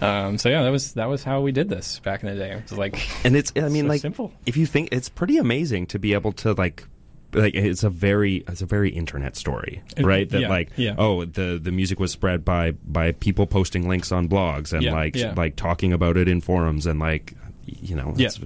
[0.00, 2.50] Um, so yeah, that was that was how we did this back in the day.
[2.52, 4.32] It was like And it's I mean so like simple.
[4.46, 6.84] if you think it's pretty amazing to be able to like
[7.32, 10.94] like it's a very it's a very internet story right that yeah, like yeah.
[10.98, 14.92] oh the the music was spread by by people posting links on blogs and Yeah,
[14.92, 17.34] like like talking about it in forums and like
[17.66, 18.26] you know Yeah.
[18.26, 18.40] it's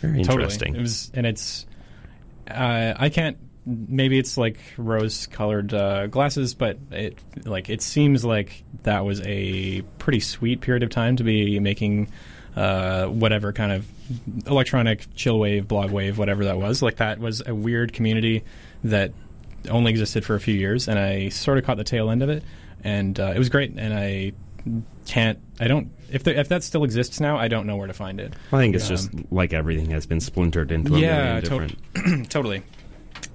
[0.00, 0.78] very interesting Totally.
[0.78, 1.66] It was, and it's.
[2.48, 3.36] Uh, I can't.
[3.66, 9.82] Maybe it's like rose-colored uh, glasses, but it like it seems like that was a
[9.98, 12.10] pretty sweet period of time to be making
[12.58, 13.86] uh, whatever kind of
[14.46, 16.82] electronic chill wave, blog wave, whatever that was.
[16.82, 18.42] Like that was a weird community
[18.84, 19.12] that
[19.70, 22.30] only existed for a few years, and I sort of caught the tail end of
[22.30, 22.42] it,
[22.82, 23.72] and uh, it was great.
[23.76, 24.32] And I
[25.06, 25.38] can't.
[25.60, 25.90] I don't.
[26.10, 28.32] If the, if that still exists now, I don't know where to find it.
[28.52, 32.30] I think it's Um, just like everything has been splintered into a Yeah, million different
[32.30, 32.62] totally.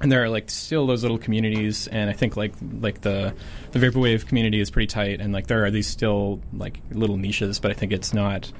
[0.01, 3.33] And there are like still those little communities, and I think like like the
[3.71, 7.59] the vaporwave community is pretty tight, and like there are these still like little niches,
[7.59, 8.51] but I think it's not.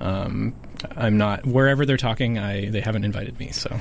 [0.00, 0.54] Um,
[0.96, 2.38] I'm not wherever they're talking.
[2.38, 3.74] I they haven't invited me, so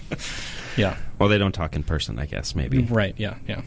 [0.76, 3.62] yeah, well they don't talk in person I guess maybe right, yeah, yeah.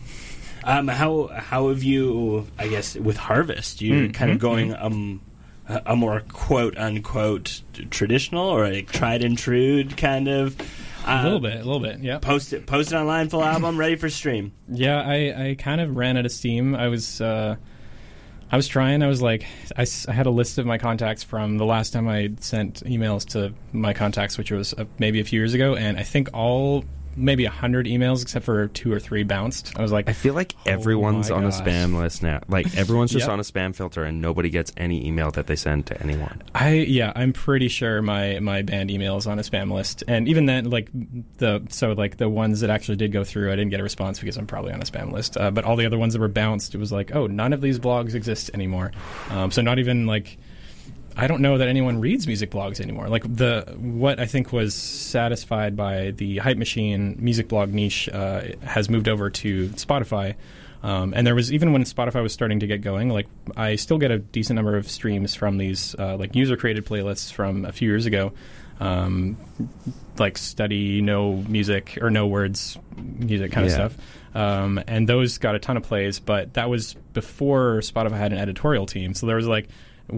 [0.64, 2.48] Um, how how have you?
[2.58, 5.22] I guess with Harvest, you're Mm, kind of mhm, going um
[5.70, 10.56] a, a more quote unquote traditional or a tried and true kind of.
[11.06, 12.18] Uh, a little bit, a little bit, yeah.
[12.20, 14.52] Post it, post it online, full album, ready for stream.
[14.68, 16.76] Yeah, I, I kind of ran out of steam.
[16.76, 17.56] I was uh,
[18.50, 19.04] I was trying.
[19.04, 22.32] I was like, I had a list of my contacts from the last time I
[22.40, 26.04] sent emails to my contacts, which was uh, maybe a few years ago, and I
[26.04, 26.86] think all
[27.18, 29.74] maybe a hundred emails except for two or three bounced.
[29.78, 32.42] I was like, I feel like everyone's Oh my on a spam list now.
[32.48, 33.34] Like everyone's just Yep.
[33.34, 36.42] on a spam filter, and nobody gets any email that they send to anyone.
[36.56, 40.28] I yeah, I'm pretty sure my my band email is on a spam list, and
[40.28, 40.90] even then, like
[41.38, 44.20] the so like the ones that actually did go through, I didn't get a response
[44.20, 45.36] because I'm probably on a spam list.
[45.38, 47.62] Uh, but all the other ones that were bounced, it was like, oh, none of
[47.62, 48.92] these blogs exist anymore.
[49.30, 50.38] Um, so not even like.
[51.20, 53.10] I don't know that anyone reads music blogs anymore.
[53.10, 58.44] Like the what I think was satisfied by the hype machine music blog niche uh,
[58.62, 60.36] has moved over to Spotify.
[60.84, 63.26] Um, and there was even when Spotify was starting to get going, like
[63.56, 67.34] I still get a decent number of streams from these uh, like user created playlists
[67.34, 68.32] from a few years ago,
[68.80, 69.38] um,
[70.20, 73.98] like study no music or no words music kind of stuff.
[74.36, 78.38] Um, and those got a ton of plays, but that was before Spotify had an
[78.38, 79.16] editorial team.
[79.16, 79.68] So there was like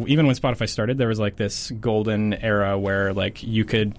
[0.06, 3.98] even when Spotify started, there was like this golden era where like you could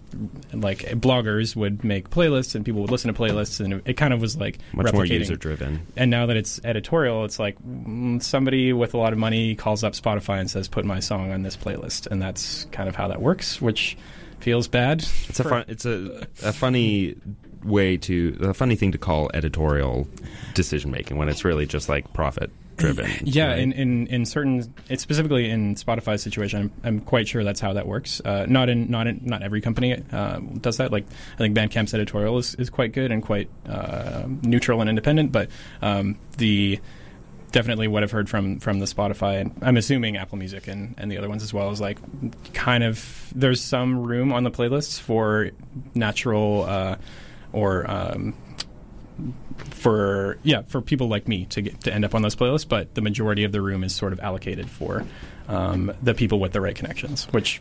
[0.53, 4.21] like bloggers would make playlists and people would listen to playlists, and it, kind of
[4.21, 5.87] was like Much more user driven.
[5.97, 9.83] and now that it's editorial, it's like mm, somebody with a lot of money calls
[9.83, 13.09] up Spotify and says, "Put my song on this playlist," and that's kind of how
[13.09, 13.97] that works, which
[14.39, 15.05] feels bad.
[15.29, 15.65] It's a fun.
[15.67, 17.17] It's a a funny
[17.65, 20.09] way to a funny thing to call editorial
[20.55, 23.11] decision making when it's really just like profit driven.
[23.23, 27.61] Yeah, in, in, in certain, it's specifically in Spotify's situation, I'm, I'm quite sure that's
[27.61, 28.21] how that works.
[28.25, 30.91] Uh, not in not in not every company uh, does that.
[30.91, 35.33] Like I think Bandcamp's editorial is, is quite good and quite uh, neutral and independent,
[35.33, 35.49] but
[35.83, 36.81] um, the
[37.53, 41.11] definitely what I've heard from from the Spotify and I'm assuming Apple Music and, and
[41.11, 41.99] the other ones as well is like
[42.55, 45.51] kind of there's some room on the playlists for
[45.95, 46.97] natural uh,
[47.53, 48.35] or um,
[49.71, 52.95] for yeah for people like me to get to end up on those playlists, but
[52.95, 55.05] the majority of the room is sort of allocated for
[55.49, 57.61] um, the people with the right connections, which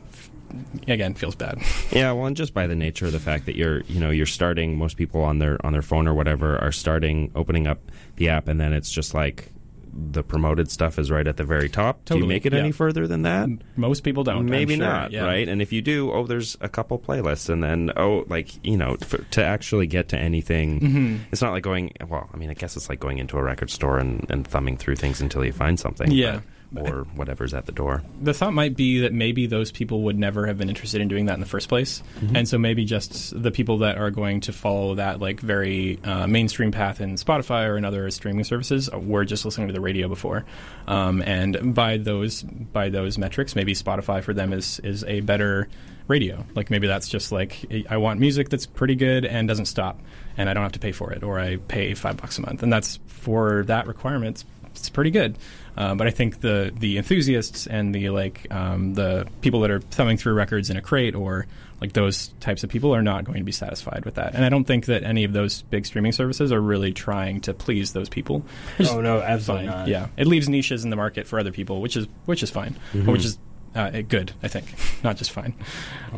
[0.87, 1.59] again feels bad.
[1.91, 4.27] Yeah, well, and just by the nature of the fact that you're, you know, you're
[4.27, 4.77] starting.
[4.77, 7.79] Most people on their on their phone or whatever are starting opening up
[8.17, 9.51] the app, and then it's just like
[9.93, 12.05] the promoted stuff is right at the very top.
[12.05, 12.59] Do you make it yeah.
[12.59, 13.49] any further than that?
[13.75, 14.45] Most people don't.
[14.45, 15.23] Maybe sure, not, yeah.
[15.23, 15.47] right?
[15.47, 18.97] And if you do, oh, there's a couple playlists, and then oh, like you know,
[19.01, 21.17] for, to actually get to anything, Mm-hmm.
[21.31, 21.91] it's not like going.
[22.07, 24.77] Well, I mean, I guess it's like going into a record store and, and thumbing
[24.77, 26.11] through things until you find something.
[26.11, 26.35] Yeah.
[26.35, 26.43] but-
[26.77, 28.03] or whatever's at the door.
[28.21, 31.25] the thought might be that maybe those people would never have been interested in doing
[31.25, 32.03] that in the first place,
[32.35, 36.27] and so maybe just the people that are going to follow that like very uh,
[36.27, 40.07] mainstream path in Spotify or in other streaming services were just listening to the radio
[40.07, 40.45] before,
[40.87, 45.67] um, and by those by those metrics, maybe Spotify for them is is a better
[46.07, 46.45] radio.
[46.55, 49.99] Like maybe that's just like I want music that's pretty good and doesn't stop,
[50.37, 52.61] and I don't have to pay for it, or I pay five bucks a month,
[52.61, 54.43] and that's for that requirement.
[54.71, 55.37] It's pretty good.
[55.77, 59.79] Uh, but I think the the enthusiasts and the like um, the people that are
[59.79, 61.47] thumbing through records in a crate or
[61.79, 64.35] like those types of people are not going to be satisfied with that.
[64.35, 67.53] And I don't think that any of those big streaming services are really trying to
[67.53, 68.43] please those people.
[68.89, 69.77] Oh no, absolutely fine.
[69.77, 69.87] not.
[69.87, 72.75] Yeah, it leaves niches in the market for other people, which is which is fine,
[72.93, 73.09] Mm-hmm.
[73.11, 73.37] which is
[73.75, 74.33] uh, good.
[74.43, 74.65] I think
[75.03, 75.53] not just fine.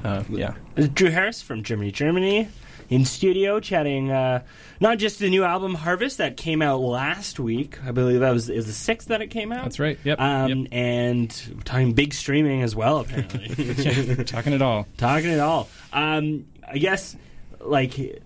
[0.04, 0.56] Uh, yeah.
[0.94, 2.48] Drew Harris from Germany, Germany,
[2.92, 4.44] in studio chatting uh,
[4.82, 7.80] not just the new album Harvest that came out last week.
[7.86, 9.64] I believe that was is the sixth that it came out.
[9.64, 9.98] That's right.
[10.04, 10.20] Yep.
[10.20, 10.68] Um, yep.
[10.74, 14.24] and talking big streaming as well, apparently.
[14.26, 14.86] Talking it all.
[14.98, 15.70] talking it all.
[15.94, 17.16] Um, I guess,
[17.62, 18.22] like,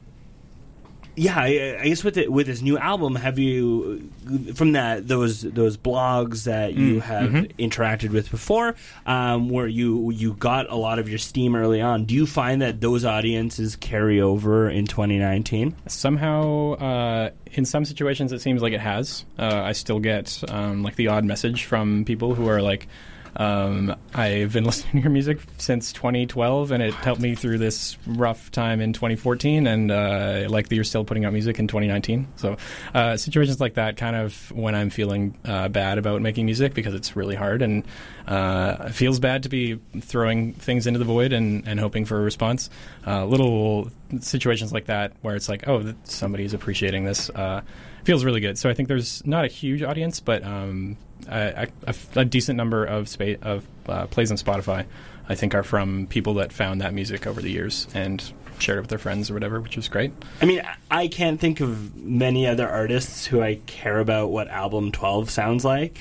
[1.16, 4.10] yeah, I, I guess with it, with this new album, have you
[4.54, 7.56] from that those those blogs that you Mm, have mhm.
[7.58, 8.76] interacted with before,
[9.06, 12.06] um, where you you got a lot of your steam early on?
[12.06, 15.76] Do you find that those audiences carry over in 2019?
[15.88, 19.26] Somehow, uh, in some situations, it seems like it has.
[19.40, 22.88] Uh, I still get um, like the odd message from people who are like,
[23.36, 27.98] um, "I've been listening to your music since 2012, and it helped me through this
[28.08, 32.28] rough time in 2014, and uh, like that you're still putting out music in 2019."
[32.36, 32.58] So,
[32.94, 36.94] uh, situations like that, kind of when I'm feeling uh, bad about making music because
[36.94, 37.84] it's really hard and
[38.28, 42.18] uh, it feels bad to be throwing things into the void and, and hoping for
[42.18, 42.70] a response.
[43.06, 47.62] Uh, little situations like that where it's like, oh, somebody's appreciating this, uh,
[48.04, 48.58] feels really good.
[48.58, 52.86] So I think there's not a huge audience, but um, a, a, a decent number
[52.86, 54.86] of spa- of uh, plays on Spotify,
[55.28, 58.24] I think, are from people that found that music over the years and
[58.60, 60.14] shared it with their friends or whatever, which was great.
[60.42, 64.92] I mean, I can't think of many other artists who I care about what album
[64.92, 65.98] 12 sounds like.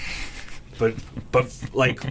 [0.78, 0.94] But,
[1.30, 2.02] but like,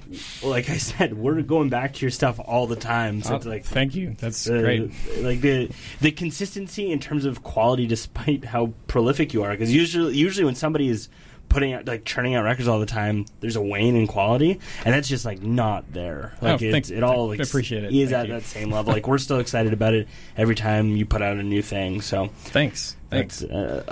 [0.42, 3.22] like I said, we're going back to your stuff all the time.
[3.22, 4.16] So Oh, like, thank you.
[4.18, 4.92] That's uh, great.
[5.20, 9.52] Like the the consistency in terms of quality, despite how prolific you are.
[9.52, 11.10] Because usually, usually when somebody is
[11.50, 14.94] putting out like churning out records all the time, there's a wane in quality, and
[14.94, 16.34] that's just like not there.
[16.42, 17.94] Like Oh, it's, it all like, appreciate it.
[17.94, 18.34] Is Thank at you.
[18.34, 18.94] that same level.
[18.94, 22.02] Like we're still excited about it every time you put out a new thing.
[22.02, 22.96] So Thanks.
[23.12, 23.44] Thanks.
[23.44, 23.84] uh,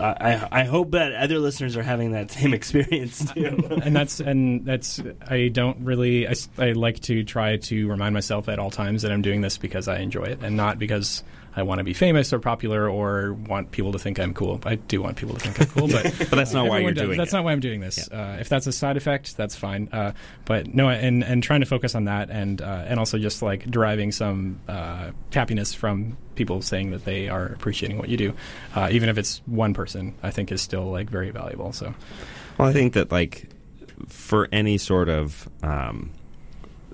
[0.52, 3.46] I I hope that other listeners are having that same experience too.
[3.84, 8.50] and that's and that's I don't really I, I like to try to remind myself
[8.50, 11.24] at all times that I'm doing this because I enjoy it and not because
[11.56, 14.60] I want to be famous or popular or want people to think I'm cool.
[14.64, 16.94] I do want people to think I'm cool, but But that's not why everyone you're
[16.94, 17.04] does.
[17.08, 17.36] doing That's it.
[17.36, 18.10] not why I'm doing this.
[18.10, 19.90] Uh, if that's a side effect, that's fine.
[19.92, 20.14] Uh,
[20.46, 23.70] but no, and and trying to focus on that and uh, and also just like
[23.70, 28.34] deriving some uh, happiness from people saying that they are appreciating what you do,
[28.76, 31.74] uh, even if it's one person, I think is still like very valuable.
[31.74, 31.94] So
[32.58, 33.50] Well, I think that like
[34.08, 36.12] for any sort of um,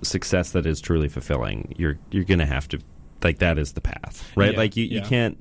[0.01, 2.79] success that is truly fulfilling, you're you're going to have to
[3.27, 4.53] like that is the path, right?
[4.53, 5.37] Yeah, like you, you can't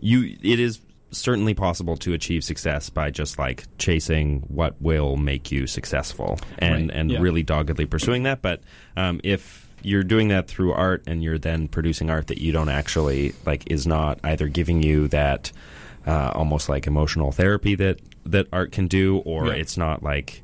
[0.00, 0.80] you it is
[1.12, 6.88] certainly possible to achieve success by just like chasing what will make you successful and
[6.88, 7.18] Right, and yeah.
[7.20, 8.62] really doggedly pursuing that but
[8.96, 12.68] um, if you're doing that through art and you're then producing art that you don't
[12.68, 15.50] actually like is not either giving you that
[16.06, 19.54] uh, almost like emotional therapy that that art can do or Yeah.
[19.54, 20.42] it's not like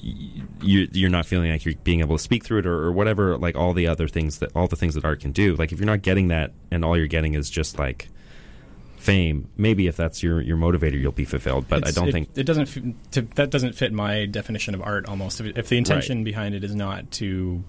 [0.00, 3.56] you're not feeling like you're being able to speak through it or, or whatever like
[3.56, 5.86] all the other things that all the things that art can do like if you're
[5.86, 8.08] not getting that and all you're getting is just like
[8.96, 12.28] fame maybe if that's your your motivator you'll be fulfilled but i don't it, think
[12.34, 13.12] it doesn't.
[13.12, 15.06] To, that doesn't fit my definition of art.
[15.06, 17.64] Almost, if, if the intention behind it is not to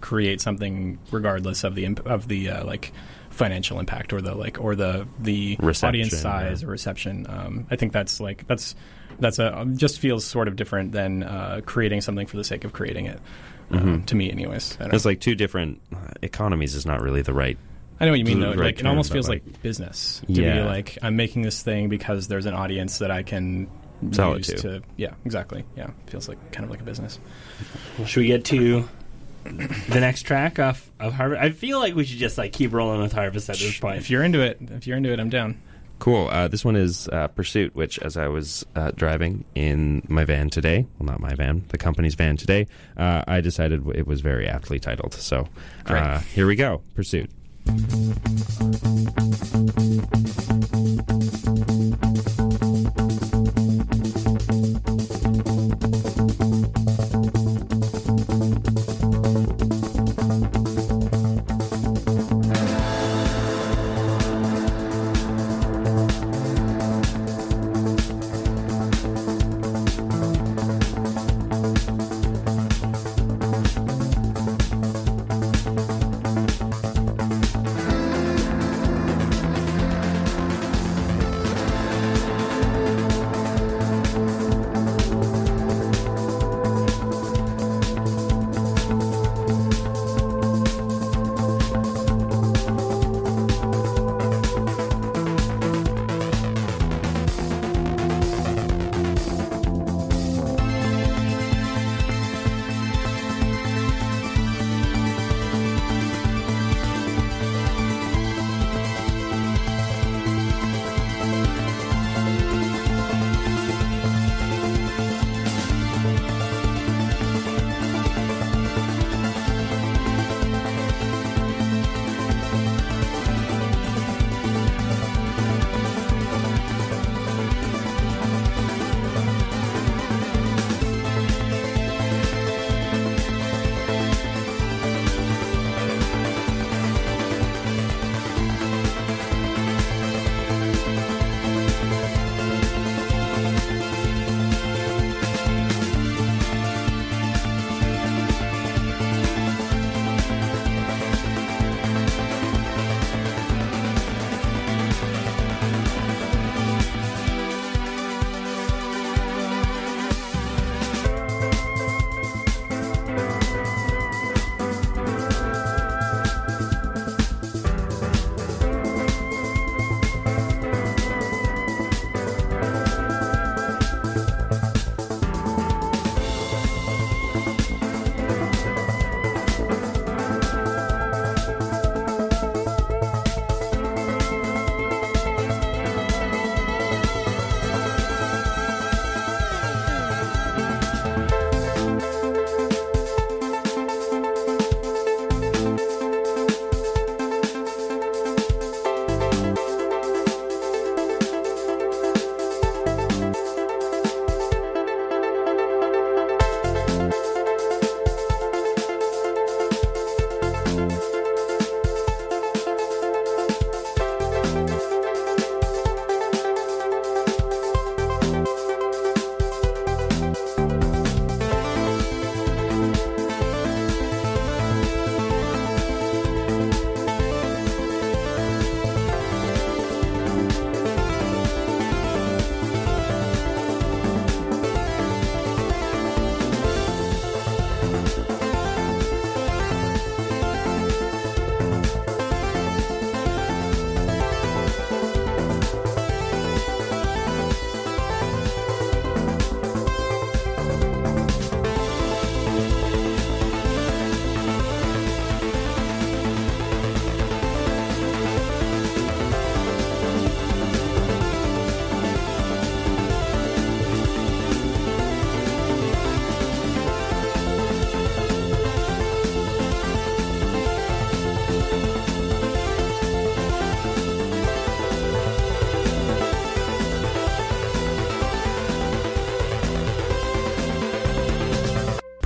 [0.00, 2.92] create something, regardless of the imp- of the uh, like
[3.30, 6.68] financial impact or the like or the the Reception, audience size yeah.
[6.68, 7.26] or reception.
[7.28, 8.74] Um, I think that's like that's
[9.20, 12.72] that's a just feels sort of different than uh, creating something for the sake of
[12.72, 13.20] creating it.
[13.70, 14.76] um, to me, anyways.
[14.80, 15.08] It's know.
[15.10, 17.56] like two different uh, economies is not really the right
[18.00, 18.48] I know what you mean, though.
[18.48, 21.88] right Like it almost feels like- like, business to be like I'm making this thing
[21.88, 23.68] because there's an audience that I can
[24.12, 24.80] Sell it use to.
[24.96, 25.64] Yeah, exactly.
[25.76, 27.18] Yeah, feels like kind of like a business.
[28.06, 28.88] Should we get to
[29.44, 31.42] the next track off of Harvest?
[31.42, 33.98] I feel like we should just like keep rolling with Harvest at this point.
[33.98, 35.60] If you're into it, if you're into it, I'm down.
[36.00, 36.28] Cool.
[36.28, 40.48] Uh, this one is uh, Pursuit, which, as I was uh, driving in my van
[40.48, 44.48] today, well, not my van, the company's van today, uh, I decided it was very
[44.48, 45.12] aptly titled.
[45.12, 45.46] So
[45.86, 47.30] uh, here we go Pursuit.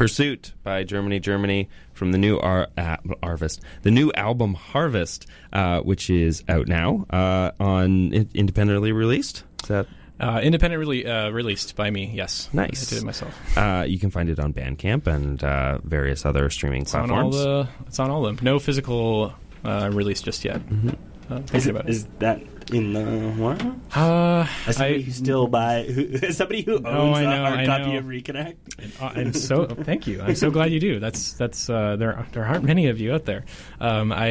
[0.08, 5.80] Pursuit by Germany, Germany from the new Ar- uh, Harvest, the new album Harvest, uh,
[5.80, 9.44] which is out now uh, on in- independently released.
[9.62, 9.86] Is that
[10.20, 12.12] Uh, independently uh, released by me.
[12.14, 12.86] Yes, Nice.
[12.86, 13.34] I did it myself.
[13.56, 17.30] uh, you can find it on Bandcamp and uh, various other streaming It's on all
[17.30, 17.36] platforms.
[17.38, 17.68] the.
[17.88, 18.44] It's on all of them.
[18.44, 19.32] No physical
[19.64, 20.60] uh, release just yet.
[20.60, 21.32] Mm-hmm.
[21.32, 21.90] Uh, Is, it, about it.
[21.90, 22.42] is that
[22.72, 23.02] in the
[23.42, 23.60] what?
[23.96, 27.24] Uh, As somebody I- who still buy, who, as somebody who owns Oh, I a
[27.24, 27.98] know, hard I copy know.
[27.98, 28.56] of Reconnect.
[29.00, 30.22] Uh, I'm so thank you.
[30.22, 30.98] I'm so glad you do.
[31.00, 32.26] That's that's uh, there.
[32.32, 33.44] There aren't many of you out there.
[33.80, 34.28] Um, I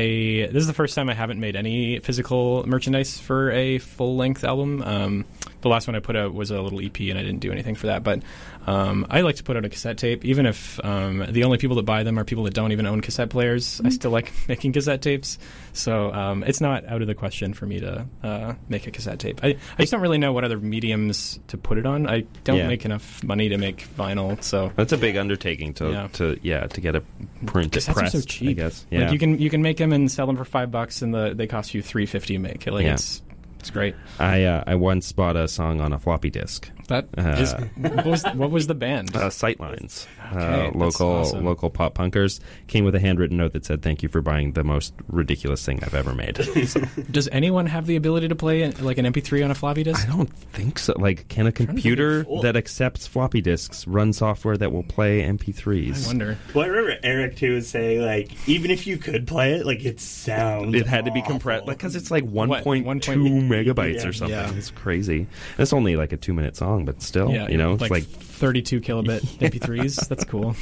[0.52, 4.44] this is the first time I haven't made any physical merchandise for a full length
[4.44, 4.82] album.
[4.82, 5.26] Um,
[5.62, 7.76] the last one I put out was a little EP, and I didn't do anything
[7.76, 8.04] for that.
[8.04, 8.22] But
[8.66, 11.76] um, I like to put out a cassette tape, even if um, the only people
[11.78, 13.82] that buy them are people that don't even own cassette players.
[13.84, 15.38] I still like making cassette tapes,
[15.74, 19.20] so um, it's not out of the question for me to uh, make a cassette
[19.20, 19.40] tape.
[19.44, 22.08] I, I just don't really know what other mediums to put it on.
[22.08, 22.68] I don't Yeah.
[22.68, 26.08] make enough money to make vinyl, so That's a big undertaking to Yeah.
[26.14, 27.04] to yeah to get a
[27.46, 28.16] printed Cassettes pressed.
[28.16, 28.50] are so cheap.
[28.50, 28.86] I guess.
[28.90, 29.02] Yeah.
[29.04, 31.34] Like you can you can make them and sell them for five bucks, and the
[31.36, 32.66] they cost you three fifty to make.
[32.68, 32.94] Like Yeah.
[32.94, 33.22] it's
[33.64, 33.96] it's great.
[34.20, 36.70] I uh, I once bought a song on a floppy disk.
[36.90, 39.16] That Uh, is what was what was the band?
[39.24, 41.46] Uh, Sightlines, Okay, uh, local awesome.
[41.46, 44.66] local pop punkers came with a handwritten note that said, "Thank you for buying the
[44.66, 46.36] most ridiculous thing I've ever made."
[47.12, 50.06] Does anyone have the ability to play like an MP3 on a floppy disk?
[50.06, 50.94] I don't think so.
[50.98, 56.04] Like, can a computer Well- that accepts floppy disks run software that will play MP3s?
[56.04, 56.38] I wonder.
[56.54, 59.86] Well, I remember Eric too was saying like, even if you could play it, like
[59.86, 60.76] it sounds.
[60.76, 64.08] It had to be compressed because it's like 1.2 What, 1.8 megabytes Yeah.
[64.08, 64.36] or something.
[64.38, 64.54] Yeah.
[64.56, 65.20] It's crazy.
[65.20, 67.92] And it's only like a two minute song, but still, Yeah, you know, it's like,
[67.92, 70.08] like 32 kilobit MP3s.
[70.08, 70.56] That's cool.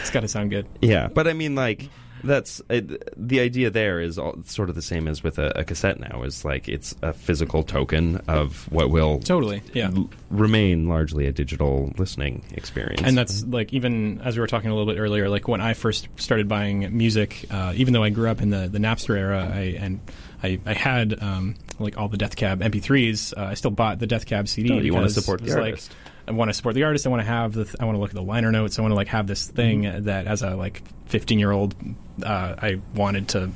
[0.00, 0.66] It's got to sound good.
[0.80, 1.88] Yeah, but I mean, like
[2.24, 2.80] that's uh,
[3.16, 3.68] the idea.
[3.70, 6.00] There is all, sort of the same as with a, a cassette.
[6.00, 9.62] Now is like it's a physical token of what will Totally.
[9.74, 9.90] Yeah.
[9.94, 13.02] l- remain largely a digital listening experience.
[13.04, 15.72] and that's like even as we were talking a little bit earlier like when i
[15.74, 19.48] first started buying music uh, even though i grew up in the, the napster era
[19.52, 20.00] I, and
[20.46, 24.06] I, I had um, like all the death cab mp3s uh, i still bought the
[24.06, 25.94] death cab cd Oh, you wanna support the it's like, artist.
[26.28, 28.00] i want to support the artist i want to have the th- i want to
[28.00, 30.04] look at the liner notes i want to like have this thing Mm-hmm.
[30.04, 31.74] that as a like 15 year old
[32.22, 33.50] uh, i wanted to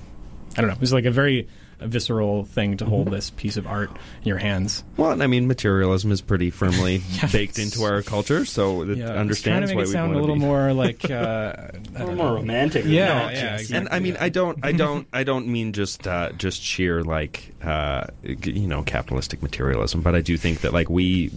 [0.57, 1.49] i don't know it was like a very
[1.83, 2.91] visceral thing to Mm-hmm.
[2.95, 3.91] hold this piece of art
[4.22, 8.45] in your hands well, I mean, materialism is pretty firmly Yeah, baked into our culture,
[8.45, 10.41] so it yeah it's understands trying to why make it we sound a little be.
[10.41, 12.85] more like uh, I A don't little more romantic.
[12.85, 13.76] Yeah, No, yeah, exactly.
[13.76, 17.53] And I mean, I don't, I don't, I don't mean just, uh, just sheer like,
[17.62, 21.31] uh, you know, capitalistic materialism, but I do think that like we,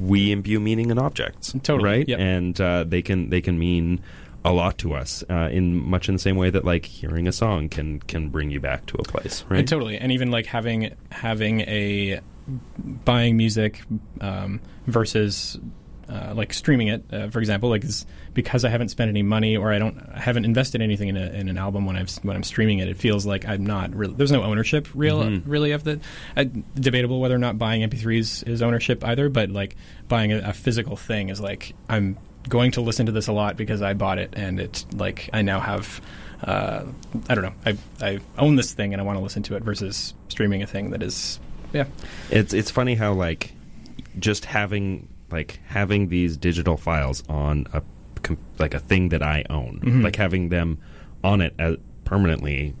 [0.00, 2.08] we imbue meaning in objects, Totally, right?
[2.08, 2.18] yep.
[2.20, 4.00] And uh, they can, they can mean
[4.44, 7.32] a lot to us uh, in much in the same way that like hearing a
[7.32, 9.58] song can can bring you back to a place, right?
[9.60, 12.20] And totally, and even like having having a
[13.04, 13.82] buying music
[14.20, 15.58] um, versus
[16.08, 17.84] uh, like streaming it, uh, for example, like
[18.34, 21.26] because I haven't spent any money or I don't I haven't invested anything in, a,
[21.26, 22.88] in an album when I've when I'm streaming it.
[22.88, 25.48] It feels like I'm not really there's no ownership real Mm-hmm.
[25.50, 26.00] really of the
[26.36, 29.76] uh, debatable whether or not buying MP3s is ownership either, but like
[30.08, 32.16] buying a, a physical thing is like I'm
[32.48, 35.42] going to listen to this a lot because I bought it and it's like I
[35.42, 36.00] now have
[36.42, 36.84] uh,
[37.28, 39.62] I don't know I I own this thing and I want to listen to it
[39.62, 41.38] versus streaming a thing that is
[41.72, 41.84] yeah
[42.30, 43.52] It's it's funny how like
[44.18, 47.82] just having like having these digital files on a
[48.58, 50.02] like a thing that I own, Mhm.
[50.04, 50.78] like having them
[51.24, 52.74] on it as permanently,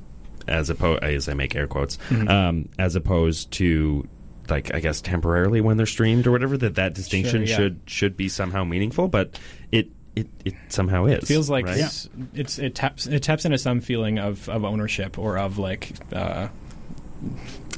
[0.46, 2.28] as opposed as I make air quotes, Mhm.
[2.28, 4.06] um, as opposed to
[4.50, 6.56] like I guess temporarily when they're streamed or whatever.
[6.56, 7.56] That that distinction yeah.
[7.56, 9.38] should should be somehow meaningful, but
[9.72, 11.22] it it, it somehow is.
[11.22, 11.78] It feels like right?
[11.78, 15.92] it's, it's it taps it taps into some feeling of, of ownership or of like
[16.12, 16.48] uh,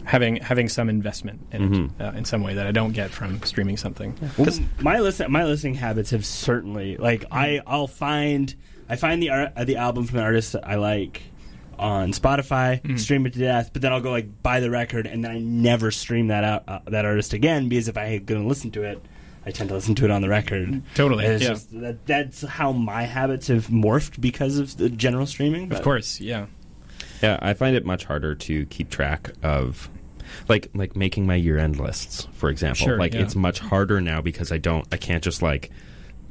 [0.04, 2.00] having having some investment in Mhm.
[2.00, 4.14] it uh, in some way that I don't get from streaming something.
[4.36, 4.48] Well,
[4.80, 8.54] my listen, my listening habits have certainly like I I'll find
[8.88, 11.22] I find the art, the album from an artist that I like
[11.78, 12.96] on Spotify, Mm-hmm.
[12.96, 15.38] stream it to death, but then I'll go like buy the record and then I
[15.38, 18.82] never stream that out uh, that artist again because if I'm going to listen to
[18.82, 19.02] it,
[19.44, 20.82] I tend to listen to it on the record.
[20.94, 21.48] Totally, And yeah.
[21.48, 25.72] just, that, that's how my habits have morphed because of the general streaming.
[25.72, 26.46] Of course, yeah.
[27.22, 29.88] Yeah, I find it much harder to keep track of
[30.48, 32.86] like like making my year end lists, for example.
[32.86, 33.22] Sure, like yeah.
[33.22, 35.70] it's much harder now because I don't I can't just like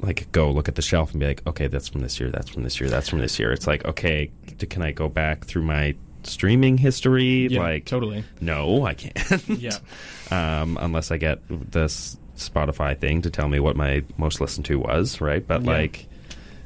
[0.02, 2.48] like go look at the shelf and be like, okay, that's from this year, that's
[2.48, 3.52] from this year, that's from this year.
[3.52, 4.30] It's like, okay,
[4.68, 5.94] can I go back through my
[6.24, 7.46] streaming history?
[7.48, 8.24] Yeah, like totally.
[8.40, 9.48] no, I can't.
[9.48, 9.78] Yeah.
[10.30, 14.78] um, unless I get this Spotify thing to tell me what my most listened to
[14.78, 15.46] was, right?
[15.46, 15.70] But Yeah.
[15.70, 16.06] like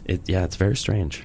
[0.07, 1.25] it yeah, it's very strange.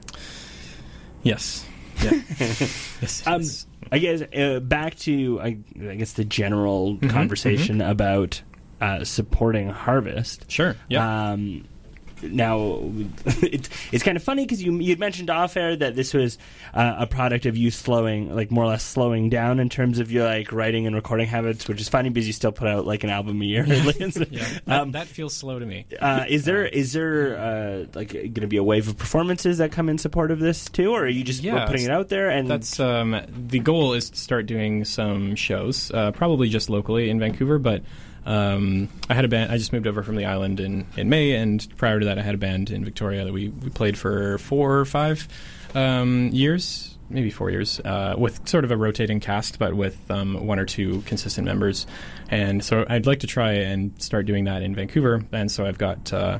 [1.24, 1.66] Yes.
[2.02, 2.12] Yeah.
[2.40, 3.68] yes, Um, yes.
[3.92, 5.58] I guess uh, back to I,
[5.88, 8.42] I guess the general Mm-hmm, conversation about
[8.80, 10.50] uh, supporting Harvest.
[10.50, 10.76] Sure.
[10.90, 11.32] Yeah.
[11.34, 11.66] Um,
[12.24, 12.82] now
[13.42, 16.38] it's it's kind of funny because you you'd mentioned off air that this was
[16.74, 20.12] uh, a product of you slowing, like more or less slowing down in terms of
[20.12, 23.04] your like writing and recording habits, which is funny because you still put out like
[23.04, 23.66] an album a year.
[24.32, 25.86] Yeah, that, Um, that feels slow to me.
[26.00, 29.72] uh, is there is there uh, like going to be a wave of performances that
[29.72, 32.30] come in support of this too, or are you just Yeah, putting it out there?
[32.30, 37.10] And That's um, the goal is to start doing some shows, uh, probably just locally
[37.10, 37.58] in Vancouver.
[37.60, 37.84] But
[38.26, 39.52] um, I had a band.
[39.52, 42.22] I just moved over from the island in, in May, and prior to that, I
[42.22, 45.28] had a band in Victoria that we, we played for four or five
[45.74, 50.46] um, years, maybe four years, uh, with sort of a rotating cast, but with um,
[50.46, 51.88] one or two consistent members.
[52.30, 55.24] And so I'd like to try and start doing that in Vancouver.
[55.32, 56.14] And so I've got.
[56.14, 56.40] Uh,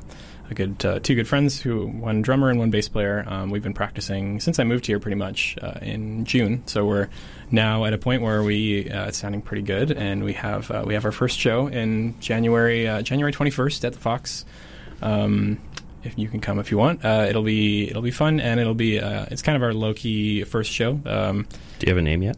[0.52, 3.24] a good uh, two good friends who one drummer and one bass player.
[3.28, 6.64] Um, we've been practicing since I moved here, pretty much uh, in June.
[6.68, 7.10] So we're
[7.50, 10.84] now at a point where we uh, it's sounding pretty good, and we have uh,
[10.86, 14.46] we have our first show in January uh, January twenty first at the Fox.
[15.02, 15.60] Um,
[16.04, 18.74] if you can come if you want, uh, it'll be it'll be fun, and it'll
[18.74, 21.48] be uh, it's kind of our low key first show um,
[21.80, 22.38] Do you have a name yet?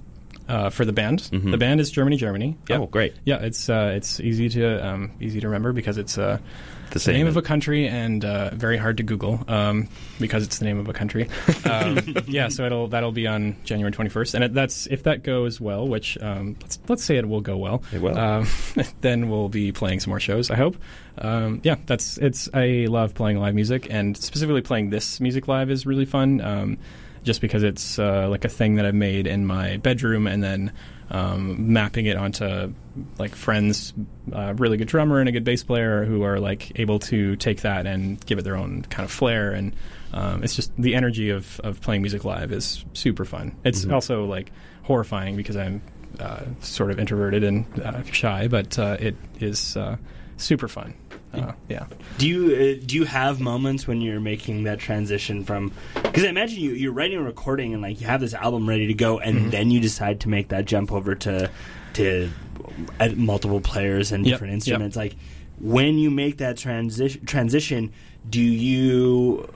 [0.49, 1.19] uh, for the band.
[1.31, 1.51] Mhm.
[1.51, 2.57] The band is Germany, Germany.
[2.67, 2.79] Yep.
[2.81, 3.15] Oh, great.
[3.23, 6.37] Yeah, it's uh, it's easy to um, easy to remember because it's uh,
[6.93, 7.15] The same.
[7.15, 9.89] name of a country and uh, very hard to Google um,
[10.19, 11.27] because it's the name of a country.
[11.65, 15.59] Um, yeah, so it'll that'll be on January 21st, and it, that's if that goes
[15.59, 17.81] well, which um, let's let's say it will go well.
[17.91, 18.15] It will.
[18.15, 18.47] Um,
[19.01, 20.51] then we'll be playing some more shows.
[20.51, 20.77] I hope.
[21.17, 22.47] Um, yeah, that's it's.
[22.53, 26.41] I love playing live music, and specifically playing this music live is really fun.
[26.41, 26.77] Um,
[27.23, 30.73] just because it's uh, like a thing that I've made in my bedroom, and then
[31.13, 32.73] um, mapping it onto
[33.17, 33.93] like friends,
[34.33, 37.61] uh, really good drummer and a good bass player who are like able to take
[37.61, 39.51] that and give it their own kind of flair.
[39.51, 39.73] And
[40.11, 43.55] um, it's just the energy of, of playing music live is super fun.
[43.63, 43.93] It's Mhm.
[43.93, 44.51] also like
[44.83, 45.81] horrifying because I'm
[46.19, 49.97] uh, sort of introverted and uh, shy, but uh, it is uh,
[50.43, 50.93] super fun.
[51.33, 51.85] Uh, yeah.
[52.19, 52.45] Do you
[52.79, 55.71] uh, do you have moments when you're making that transition from?
[55.95, 58.85] Because I imagine you you're writing and recording and like you have this album ready
[58.87, 59.51] to go, and Mhm.
[59.51, 61.49] then you decide to make that jump over to
[61.93, 62.29] to
[62.99, 64.55] uh, multiple players and Yep, different yep.
[64.57, 64.95] instruments.
[64.95, 65.15] Like
[65.59, 67.91] when you make that transition transition,
[68.29, 69.49] do you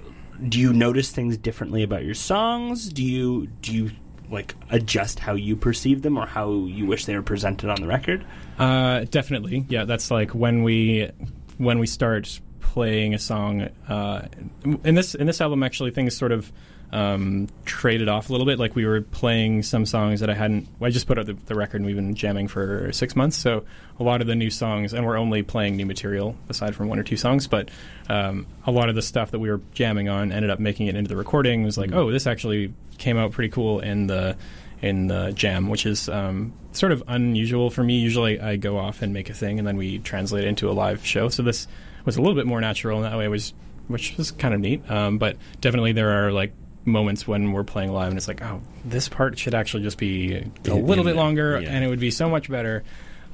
[0.49, 2.89] do you notice things differently about your songs?
[2.89, 3.91] Do you do you
[4.29, 7.87] like adjust how you perceive them or how you wish they were presented on the
[7.87, 8.25] record?
[8.57, 9.85] Uh, definitely, yeah.
[9.85, 11.09] That's like when we
[11.57, 13.69] when we start playing a song.
[13.87, 14.27] Uh,
[14.83, 16.51] in this in this album, actually, things sort of
[16.91, 18.59] um, traded off a little bit.
[18.59, 20.67] Like we were playing some songs that I hadn't.
[20.81, 23.35] I just put out the, the record, and we've been jamming for six months.
[23.37, 23.65] So
[23.99, 26.99] a lot of the new songs, and we're only playing new material aside from one
[26.99, 27.47] or two songs.
[27.47, 27.69] But
[28.09, 30.95] um, a lot of the stuff that we were jamming on ended up making it
[30.95, 31.63] into the recording.
[31.63, 34.37] It was like, oh, this actually came out pretty cool in the
[34.81, 37.97] in the jam, which is um, sort of unusual for me.
[37.97, 40.73] Usually, I go off and make a thing, and then we translate it into a
[40.73, 41.29] live show.
[41.29, 41.67] So this
[42.05, 43.53] was a little bit more natural in that way, it was
[43.87, 44.89] which was kind of neat.
[44.89, 46.53] Um, but definitely, there are like
[46.87, 50.49] moments when we're playing live, and it's like, oh, this part should actually just be
[50.65, 51.69] a little bit longer, yeah.
[51.69, 52.83] and it would be so much better.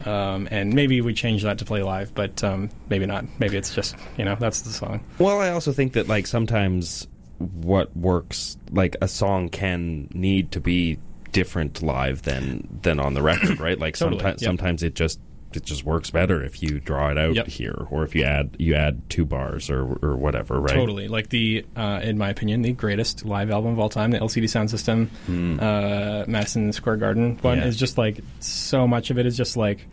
[0.05, 3.25] Um, and maybe we change that to play live, but um, maybe not.
[3.39, 5.03] Maybe it's just you know that's the song.
[5.19, 10.59] Well, I also think that like sometimes what works, like a song can need to
[10.59, 10.99] be
[11.31, 13.79] different live than than on the record, right?
[13.79, 14.47] Like Totally, sometimes yep.
[14.47, 15.19] sometimes it just
[15.55, 17.47] it just works better if you draw it out Yep.
[17.47, 20.73] here, or if you add you add two bars or or whatever, right?
[20.75, 24.19] Totally, like the uh, in my opinion, the greatest live album of all time, the
[24.19, 25.59] LCD Soundsystem, Hmm.
[25.59, 27.65] uh, Madison Square Garden one Yeah.
[27.65, 29.87] is just like so much of it is just like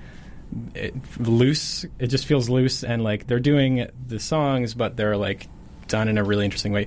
[0.74, 1.84] it, loose.
[1.98, 5.46] It just feels loose, and like they're doing the songs, but they're like
[5.86, 6.86] done in a really interesting way.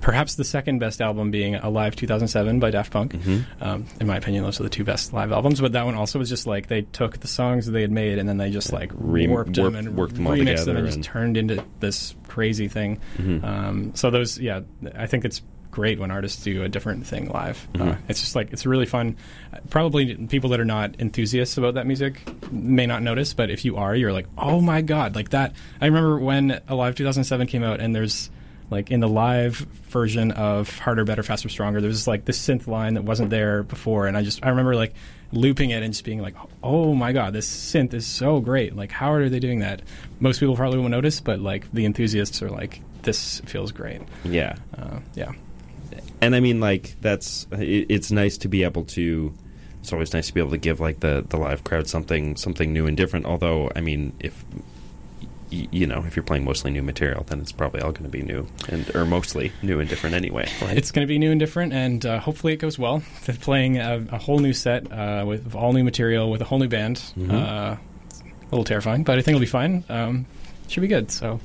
[0.00, 3.14] Perhaps the second best album being Alive 2007 by Daft Punk.
[3.14, 3.44] Mhm.
[3.60, 5.60] Um, in my opinion, those are the two best live albums.
[5.60, 8.18] But that one also was just like they took the songs that they had made
[8.18, 10.76] and then they just like Re- warped them and worked them all remixed them together
[10.78, 12.98] and just turned into this crazy thing.
[13.18, 13.42] Mhm.
[13.42, 14.60] Um, so those, yeah,
[14.96, 15.42] I think it's
[15.72, 17.66] great when artists do a different thing live.
[17.74, 17.96] Uh, Mhm.
[18.08, 19.16] it's just like it's really fun.
[19.52, 22.22] Uh, Probably people that are not enthusiasts about that music
[22.52, 25.52] may not notice, but if you are, you're like, oh my god, like that.
[25.80, 28.30] I remember when Alive 2007 came out, and there's
[28.70, 32.66] like in the live version of Harder, Better, Faster, Stronger, there's just like this synth
[32.66, 34.94] line that wasn't there before, and I just I remember like
[35.32, 38.74] looping it and just being like, oh my god, this synth is so great.
[38.74, 39.82] Like, how are they doing that?
[40.20, 44.02] Most people probably won't notice, but like the enthusiasts are like, this feels great.
[44.24, 44.56] Yeah.
[44.76, 45.32] Uh, yeah.
[46.20, 49.32] and I mean, like that's it, it's nice to be able to.
[49.80, 52.72] It's always nice to be able to give like the the live crowd something something
[52.72, 53.26] new and different.
[53.26, 54.44] Although, I mean, if
[55.52, 58.08] y- you know if you're playing mostly new material, then it's probably all going to
[58.10, 60.48] be new and or mostly new and different anyway.
[60.62, 60.76] Right?
[60.76, 63.02] It's going to be new and different, and uh, hopefully it goes well.
[63.24, 66.58] They're playing a, a whole new set uh, with all new material with a whole
[66.58, 66.96] new band.
[67.16, 67.32] Mhm.
[67.32, 67.76] Uh,
[68.10, 69.84] it's a little terrifying, but I think it'll be fine.
[69.88, 70.26] Um,
[70.68, 71.10] should be good.
[71.10, 71.40] So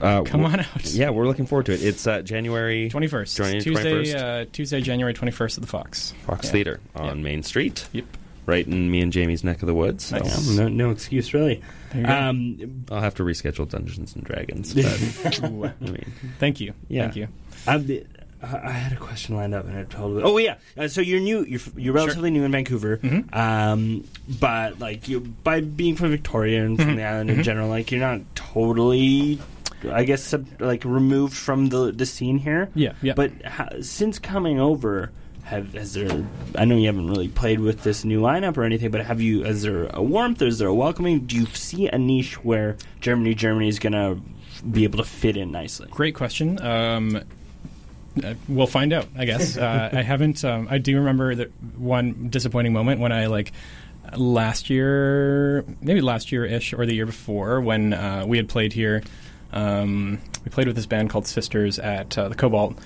[0.00, 0.84] uh, Come on out.
[0.86, 1.82] Yeah, we're looking forward to it.
[1.82, 4.14] It's uh, January Twenty first, Tuesday, 21st.
[4.14, 6.14] uh, Tuesday, January twenty first at the Fox.
[6.24, 6.52] Fox Yeah.
[6.52, 7.22] Theater on Yeah.
[7.24, 8.04] Main Street, Yep.
[8.46, 10.04] right in me and Jamie's neck of the woods.
[10.06, 10.48] So Nice.
[10.56, 11.60] No, no excuse really.
[11.92, 12.12] There you go.
[12.12, 14.74] Um, I'll have to reschedule Dungeons and Dragons.
[14.74, 15.48] But, I
[15.90, 16.72] mean, Thank you.
[16.88, 17.02] Yeah.
[17.04, 17.28] Thank you.
[17.66, 18.04] Um, the-
[18.42, 20.22] I I had a question lined up and I totally.
[20.22, 21.44] Oh yeah, uh, so you're new.
[21.44, 23.36] You're you're relatively new in Vancouver, Mhm.
[23.36, 24.04] um,
[24.40, 26.96] but like you by being from Victoria and from Mhm.
[26.96, 27.42] the island in Mhm.
[27.42, 29.38] general, like you're not totally,
[29.90, 32.70] I guess, sub, like removed from the the scene here.
[32.74, 32.92] Yeah.
[33.02, 33.12] Yeah.
[33.14, 35.10] But ha- since coming over,
[35.50, 36.24] have has there?
[36.54, 39.44] I know you haven't really played with this new lineup or anything, but have you?
[39.44, 40.40] Is there a warmth?
[40.40, 41.26] Is there a welcoming?
[41.26, 44.20] Do you see a niche where Germany, Germany is gonna
[44.70, 45.88] be able to fit in nicely?
[45.90, 46.60] Great question.
[46.64, 47.20] Um,
[48.24, 49.56] uh, we'll find out, I guess.
[49.56, 50.44] Uh, I haven't.
[50.44, 53.52] Um, I do remember that one disappointing moment when I like
[54.16, 58.72] last year, maybe last year ish, or the year before, when uh, we had played
[58.72, 59.02] here.
[59.52, 62.78] Um, we played with this band called Sisters at uh, the Cobalt.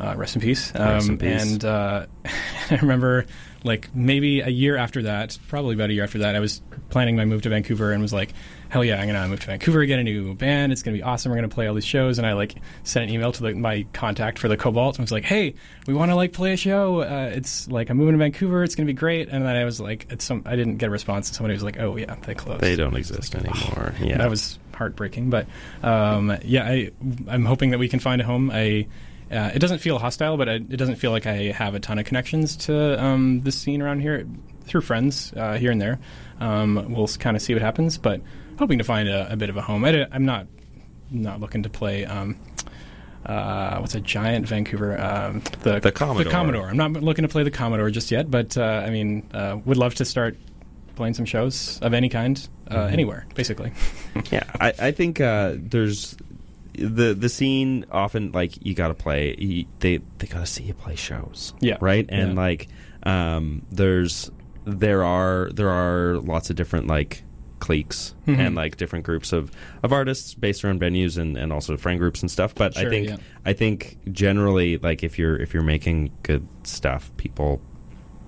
[0.00, 0.72] Uh, rest in peace.
[0.74, 1.42] Um, Rest in peace.
[1.52, 2.06] And uh,
[2.70, 3.26] I remember,
[3.64, 7.16] like maybe a year after that, probably about a year after that, I was planning
[7.16, 8.32] my move to Vancouver and was like,
[8.70, 10.72] "Hell yeah, I'm gonna move to Vancouver, get a new band.
[10.72, 11.30] It's gonna be awesome.
[11.30, 13.84] We're gonna play all these shows." And I like sent an email to the, my
[13.92, 15.54] contact for the Cobalt and was like, "Hey,
[15.86, 17.02] we want to like play a show.
[17.02, 18.64] Uh, it's like I'm moving to Vancouver.
[18.64, 20.90] It's gonna be great." And then I was like, it's some I didn't get a
[20.90, 21.28] response.
[21.28, 23.94] And somebody was like, "Oh yeah, they closed." they don't exist anymore.
[24.00, 25.46] Yeah, That was heartbreaking, but
[25.82, 26.90] um, yeah, I,
[27.28, 28.50] I'm hoping that we can find a home.
[28.50, 28.86] I,
[29.30, 31.98] uh, it doesn't feel hostile, but I, it doesn't feel like I have a ton
[31.98, 34.26] of connections to um, this scene around here
[34.64, 35.98] through friends uh, here and there.
[36.40, 38.20] Um, we'll kind of see what happens, but
[38.58, 39.84] hoping to find a, a bit of a home.
[39.84, 40.46] I, am not
[41.10, 42.04] not looking to play.
[42.04, 42.36] Um,
[43.26, 44.98] uh, what's a giant Vancouver?
[45.00, 46.24] Um, the The Commodore.
[46.24, 46.68] The Commodore.
[46.68, 49.76] I'm not looking to play the Commodore just yet, but uh, I mean, uh, would
[49.76, 50.36] love to start
[50.96, 52.92] playing some shows of any kind uh, Mm-hmm.
[52.92, 53.72] anywhere, basically.
[54.30, 56.16] Yeah, I, I think uh, there's
[56.74, 59.34] the the scene often like you got to play.
[59.38, 61.52] You, they they got to see you play shows.
[61.60, 61.76] Yeah.
[61.80, 62.06] right.
[62.08, 62.40] And Yeah.
[62.40, 62.68] like
[63.04, 64.30] um, there's
[64.64, 67.22] there are there are lots of different like
[67.60, 68.38] cliques Mhm.
[68.38, 69.50] and like different groups of,
[69.82, 72.54] of artists based around venues and, and also friend groups and stuff.
[72.54, 73.16] But I think yeah.
[73.44, 77.60] I think generally like if you're if you're making good stuff, people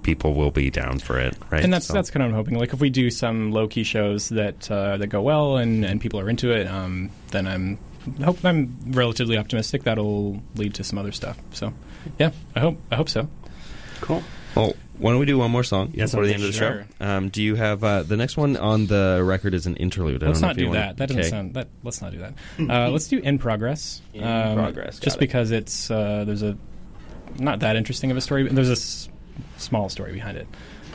[0.02, 1.34] people will be down for it.
[1.50, 1.62] Right.
[1.62, 2.58] and that's So- that's kind of what I'm hoping.
[2.58, 6.00] Like if we do some low key shows that uh, that go well and, and
[6.00, 7.78] people are into it, um, then I'm
[8.22, 11.38] hope I'm relatively optimistic that'll lead to some other stuff.
[11.52, 11.72] So
[12.18, 13.28] yeah, I hope I hope so.
[14.00, 14.22] Cool.
[14.54, 16.86] Well, why don't we do one more song Yes, before the end of the sure.
[17.00, 17.06] show?
[17.06, 20.22] Um, do you have uh, the next one on the record is an interlude?
[20.22, 20.96] I let's don't know not if you do wanna- that.
[20.98, 21.30] That doesn't Okay.
[21.30, 21.68] sound that.
[21.82, 22.34] Let's not do that.
[22.60, 24.02] Uh, let's do in progress.
[24.12, 25.20] In Um, Progress, got just it.
[25.20, 26.56] because it's uh, there's a
[27.38, 28.42] not that interesting of a story.
[28.44, 29.08] But there's a s-
[29.56, 30.46] small story behind it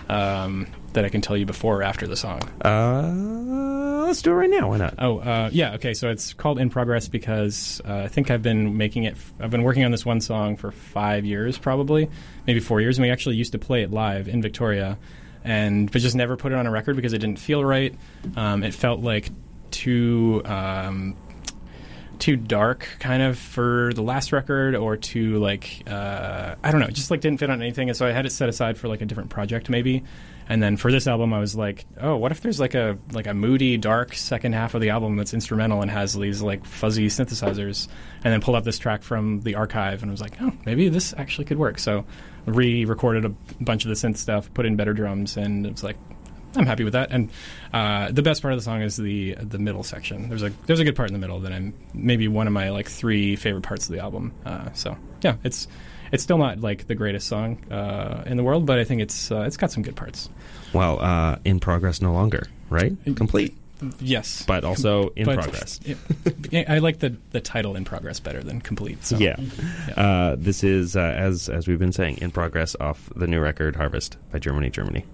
[0.08, 2.42] um, that I can tell you before or after the song.
[2.62, 3.77] Uh,
[4.08, 4.70] let's do it right now.
[4.70, 4.96] Why not?
[4.98, 5.76] Oh, uh, yeah.
[5.76, 9.14] Okay, so it's called In Progress because uh, I think I've been making it.
[9.14, 12.10] F- I've been working on this one song for five years, probably,
[12.48, 12.98] maybe four years.
[12.98, 14.98] And we actually used to play it live in Victoria,
[15.44, 17.94] and but just never put it on a record because it didn't feel right.
[18.36, 19.30] Um, it felt like
[19.72, 20.42] too.
[20.46, 21.16] Um,
[22.20, 26.88] too dark kind of for the last record or too like uh, I don't know
[26.88, 29.02] just like didn't fit on anything and so I had it set aside for like
[29.02, 30.04] a different project maybe
[30.50, 33.28] and then for this album I was like oh what if there's like a like
[33.28, 37.08] a moody dark second half of the album that's instrumental and has these like fuzzy
[37.08, 37.88] synthesizers
[38.24, 41.14] and then pulled up this track from the archive and was like oh maybe this
[41.18, 42.06] actually could work so
[42.46, 43.30] re-recorded a
[43.64, 45.98] bunch of the synth stuff put in better drums and it was like
[46.56, 47.12] I'm happy with that.
[47.12, 47.30] And
[47.74, 50.30] uh, the best part of the song is the the middle section.
[50.30, 52.70] There's a there's a good part in the middle that I'm maybe one of my
[52.70, 54.34] like three favorite parts of the album.
[54.46, 55.68] Uh, so yeah, it's
[56.12, 59.32] it's still not like the greatest song uh, in the world, but I think it's
[59.32, 60.30] uh, it's got some good parts.
[60.74, 62.96] Well, uh, in progress no longer, right?
[63.16, 63.56] Complete,
[64.00, 65.80] Yes, but also in But- progress.
[66.50, 69.06] yeah, I like the the title in progress better than complete.
[69.06, 69.18] So.
[69.18, 69.36] Yeah.
[69.96, 73.76] Uh, this is uh, as as we've been saying, in progress off the new record
[73.76, 75.06] Harvest by Germany, Germany.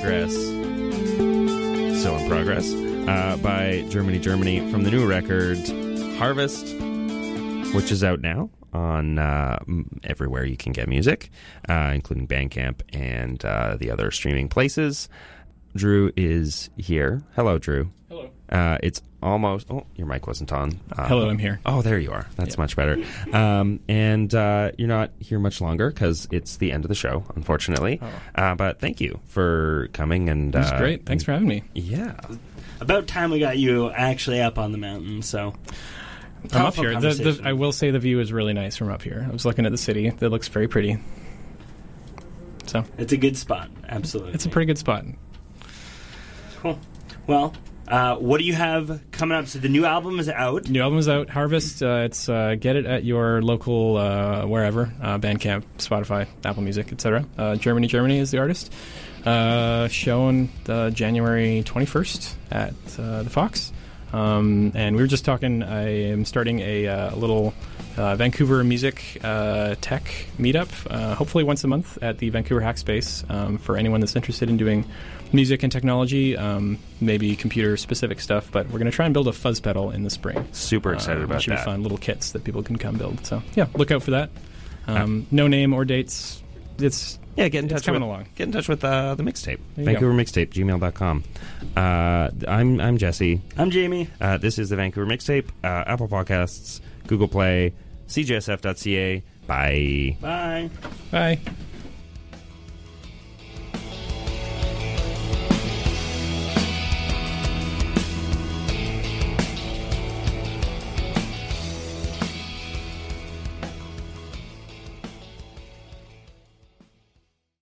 [0.00, 0.32] Progress.
[2.00, 2.72] Still in progress.
[2.72, 5.58] Uh, by Germany, Germany from the new record
[6.16, 6.74] Harvest,
[7.74, 9.58] which is out now on uh,
[10.04, 11.30] everywhere you can get music,
[11.68, 15.08] uh, including Bandcamp and uh, the other streaming places.
[15.76, 17.22] Drew is here.
[17.36, 17.90] Hello, Drew.
[18.50, 18.60] Hello.
[18.74, 19.66] Uh, it's almost.
[19.70, 20.80] Oh, your mic wasn't on.
[20.96, 21.60] Uh, Hello, I'm here.
[21.66, 22.26] Oh, there you are.
[22.36, 22.60] That's Yeah.
[22.62, 23.02] much better.
[23.32, 27.24] Um, and uh, you're not here much longer because it's the end of the show,
[27.36, 28.00] unfortunately.
[28.02, 28.08] Oh.
[28.42, 30.28] Uh, but thank you for coming.
[30.28, 31.06] And That's uh, great.
[31.06, 31.62] Thanks for having me.
[31.74, 32.18] Yeah,
[32.80, 35.22] About time we got you actually up on the mountain.
[35.22, 35.54] So
[36.52, 36.98] I'm up here.
[36.98, 37.40] The, the.
[37.44, 39.24] I will say the view is really nice from up here.
[39.28, 40.06] I was looking at the city.
[40.08, 40.98] It looks very pretty.
[42.66, 43.68] So it's a good spot.
[43.88, 45.04] Absolutely, it's a pretty good spot.
[46.62, 46.78] cool.
[47.26, 47.52] Well,
[47.90, 49.48] uh, what do you have coming up?
[49.48, 50.68] So the new album is out.
[50.68, 51.28] New album is out.
[51.28, 51.82] Harvest.
[51.82, 54.92] Uh, it's uh, get it at your local uh, wherever.
[55.02, 57.26] Uh, Bandcamp, Spotify, Apple Music, etc.
[57.56, 58.72] Germany, Germany is the artist.
[59.24, 63.72] Shown uh, January 21st at the Fox.
[64.12, 65.62] Um, and we were just talking.
[65.64, 67.54] I am starting a little
[67.96, 70.04] uh, Vancouver music uh, tech
[70.38, 74.48] meetup, uh, hopefully once a month at the Vancouver Hackspace um, for anyone that's interested
[74.48, 74.84] in doing
[75.32, 78.50] music and technology, um, maybe computer specific stuff.
[78.52, 80.46] But we're going to try and build a fuzz pedal in the spring.
[80.52, 81.60] super excited Uh, about should that.
[81.60, 81.82] be fun.
[81.82, 83.24] Little kits that people can come build.
[83.26, 84.30] So yeah, look out for that.
[84.86, 86.42] Um, no name or dates.
[86.78, 88.26] It's Yeah, get in It's touch coming with, along.
[88.34, 89.58] Get in touch with uh, the mixtape.
[89.76, 91.24] There you Vancouver mixtape, gmail.com.
[91.76, 93.40] Uh, I'm I'm Jesse.
[93.56, 94.08] I'm Jamie.
[94.20, 95.48] Uh, this is the Vancouver mixtape.
[95.62, 97.72] Uh, Apple Podcasts, Google Play,
[98.08, 99.22] CJSF.ca.
[99.46, 100.16] Bye.
[100.20, 100.70] Bye.
[101.10, 101.38] bye.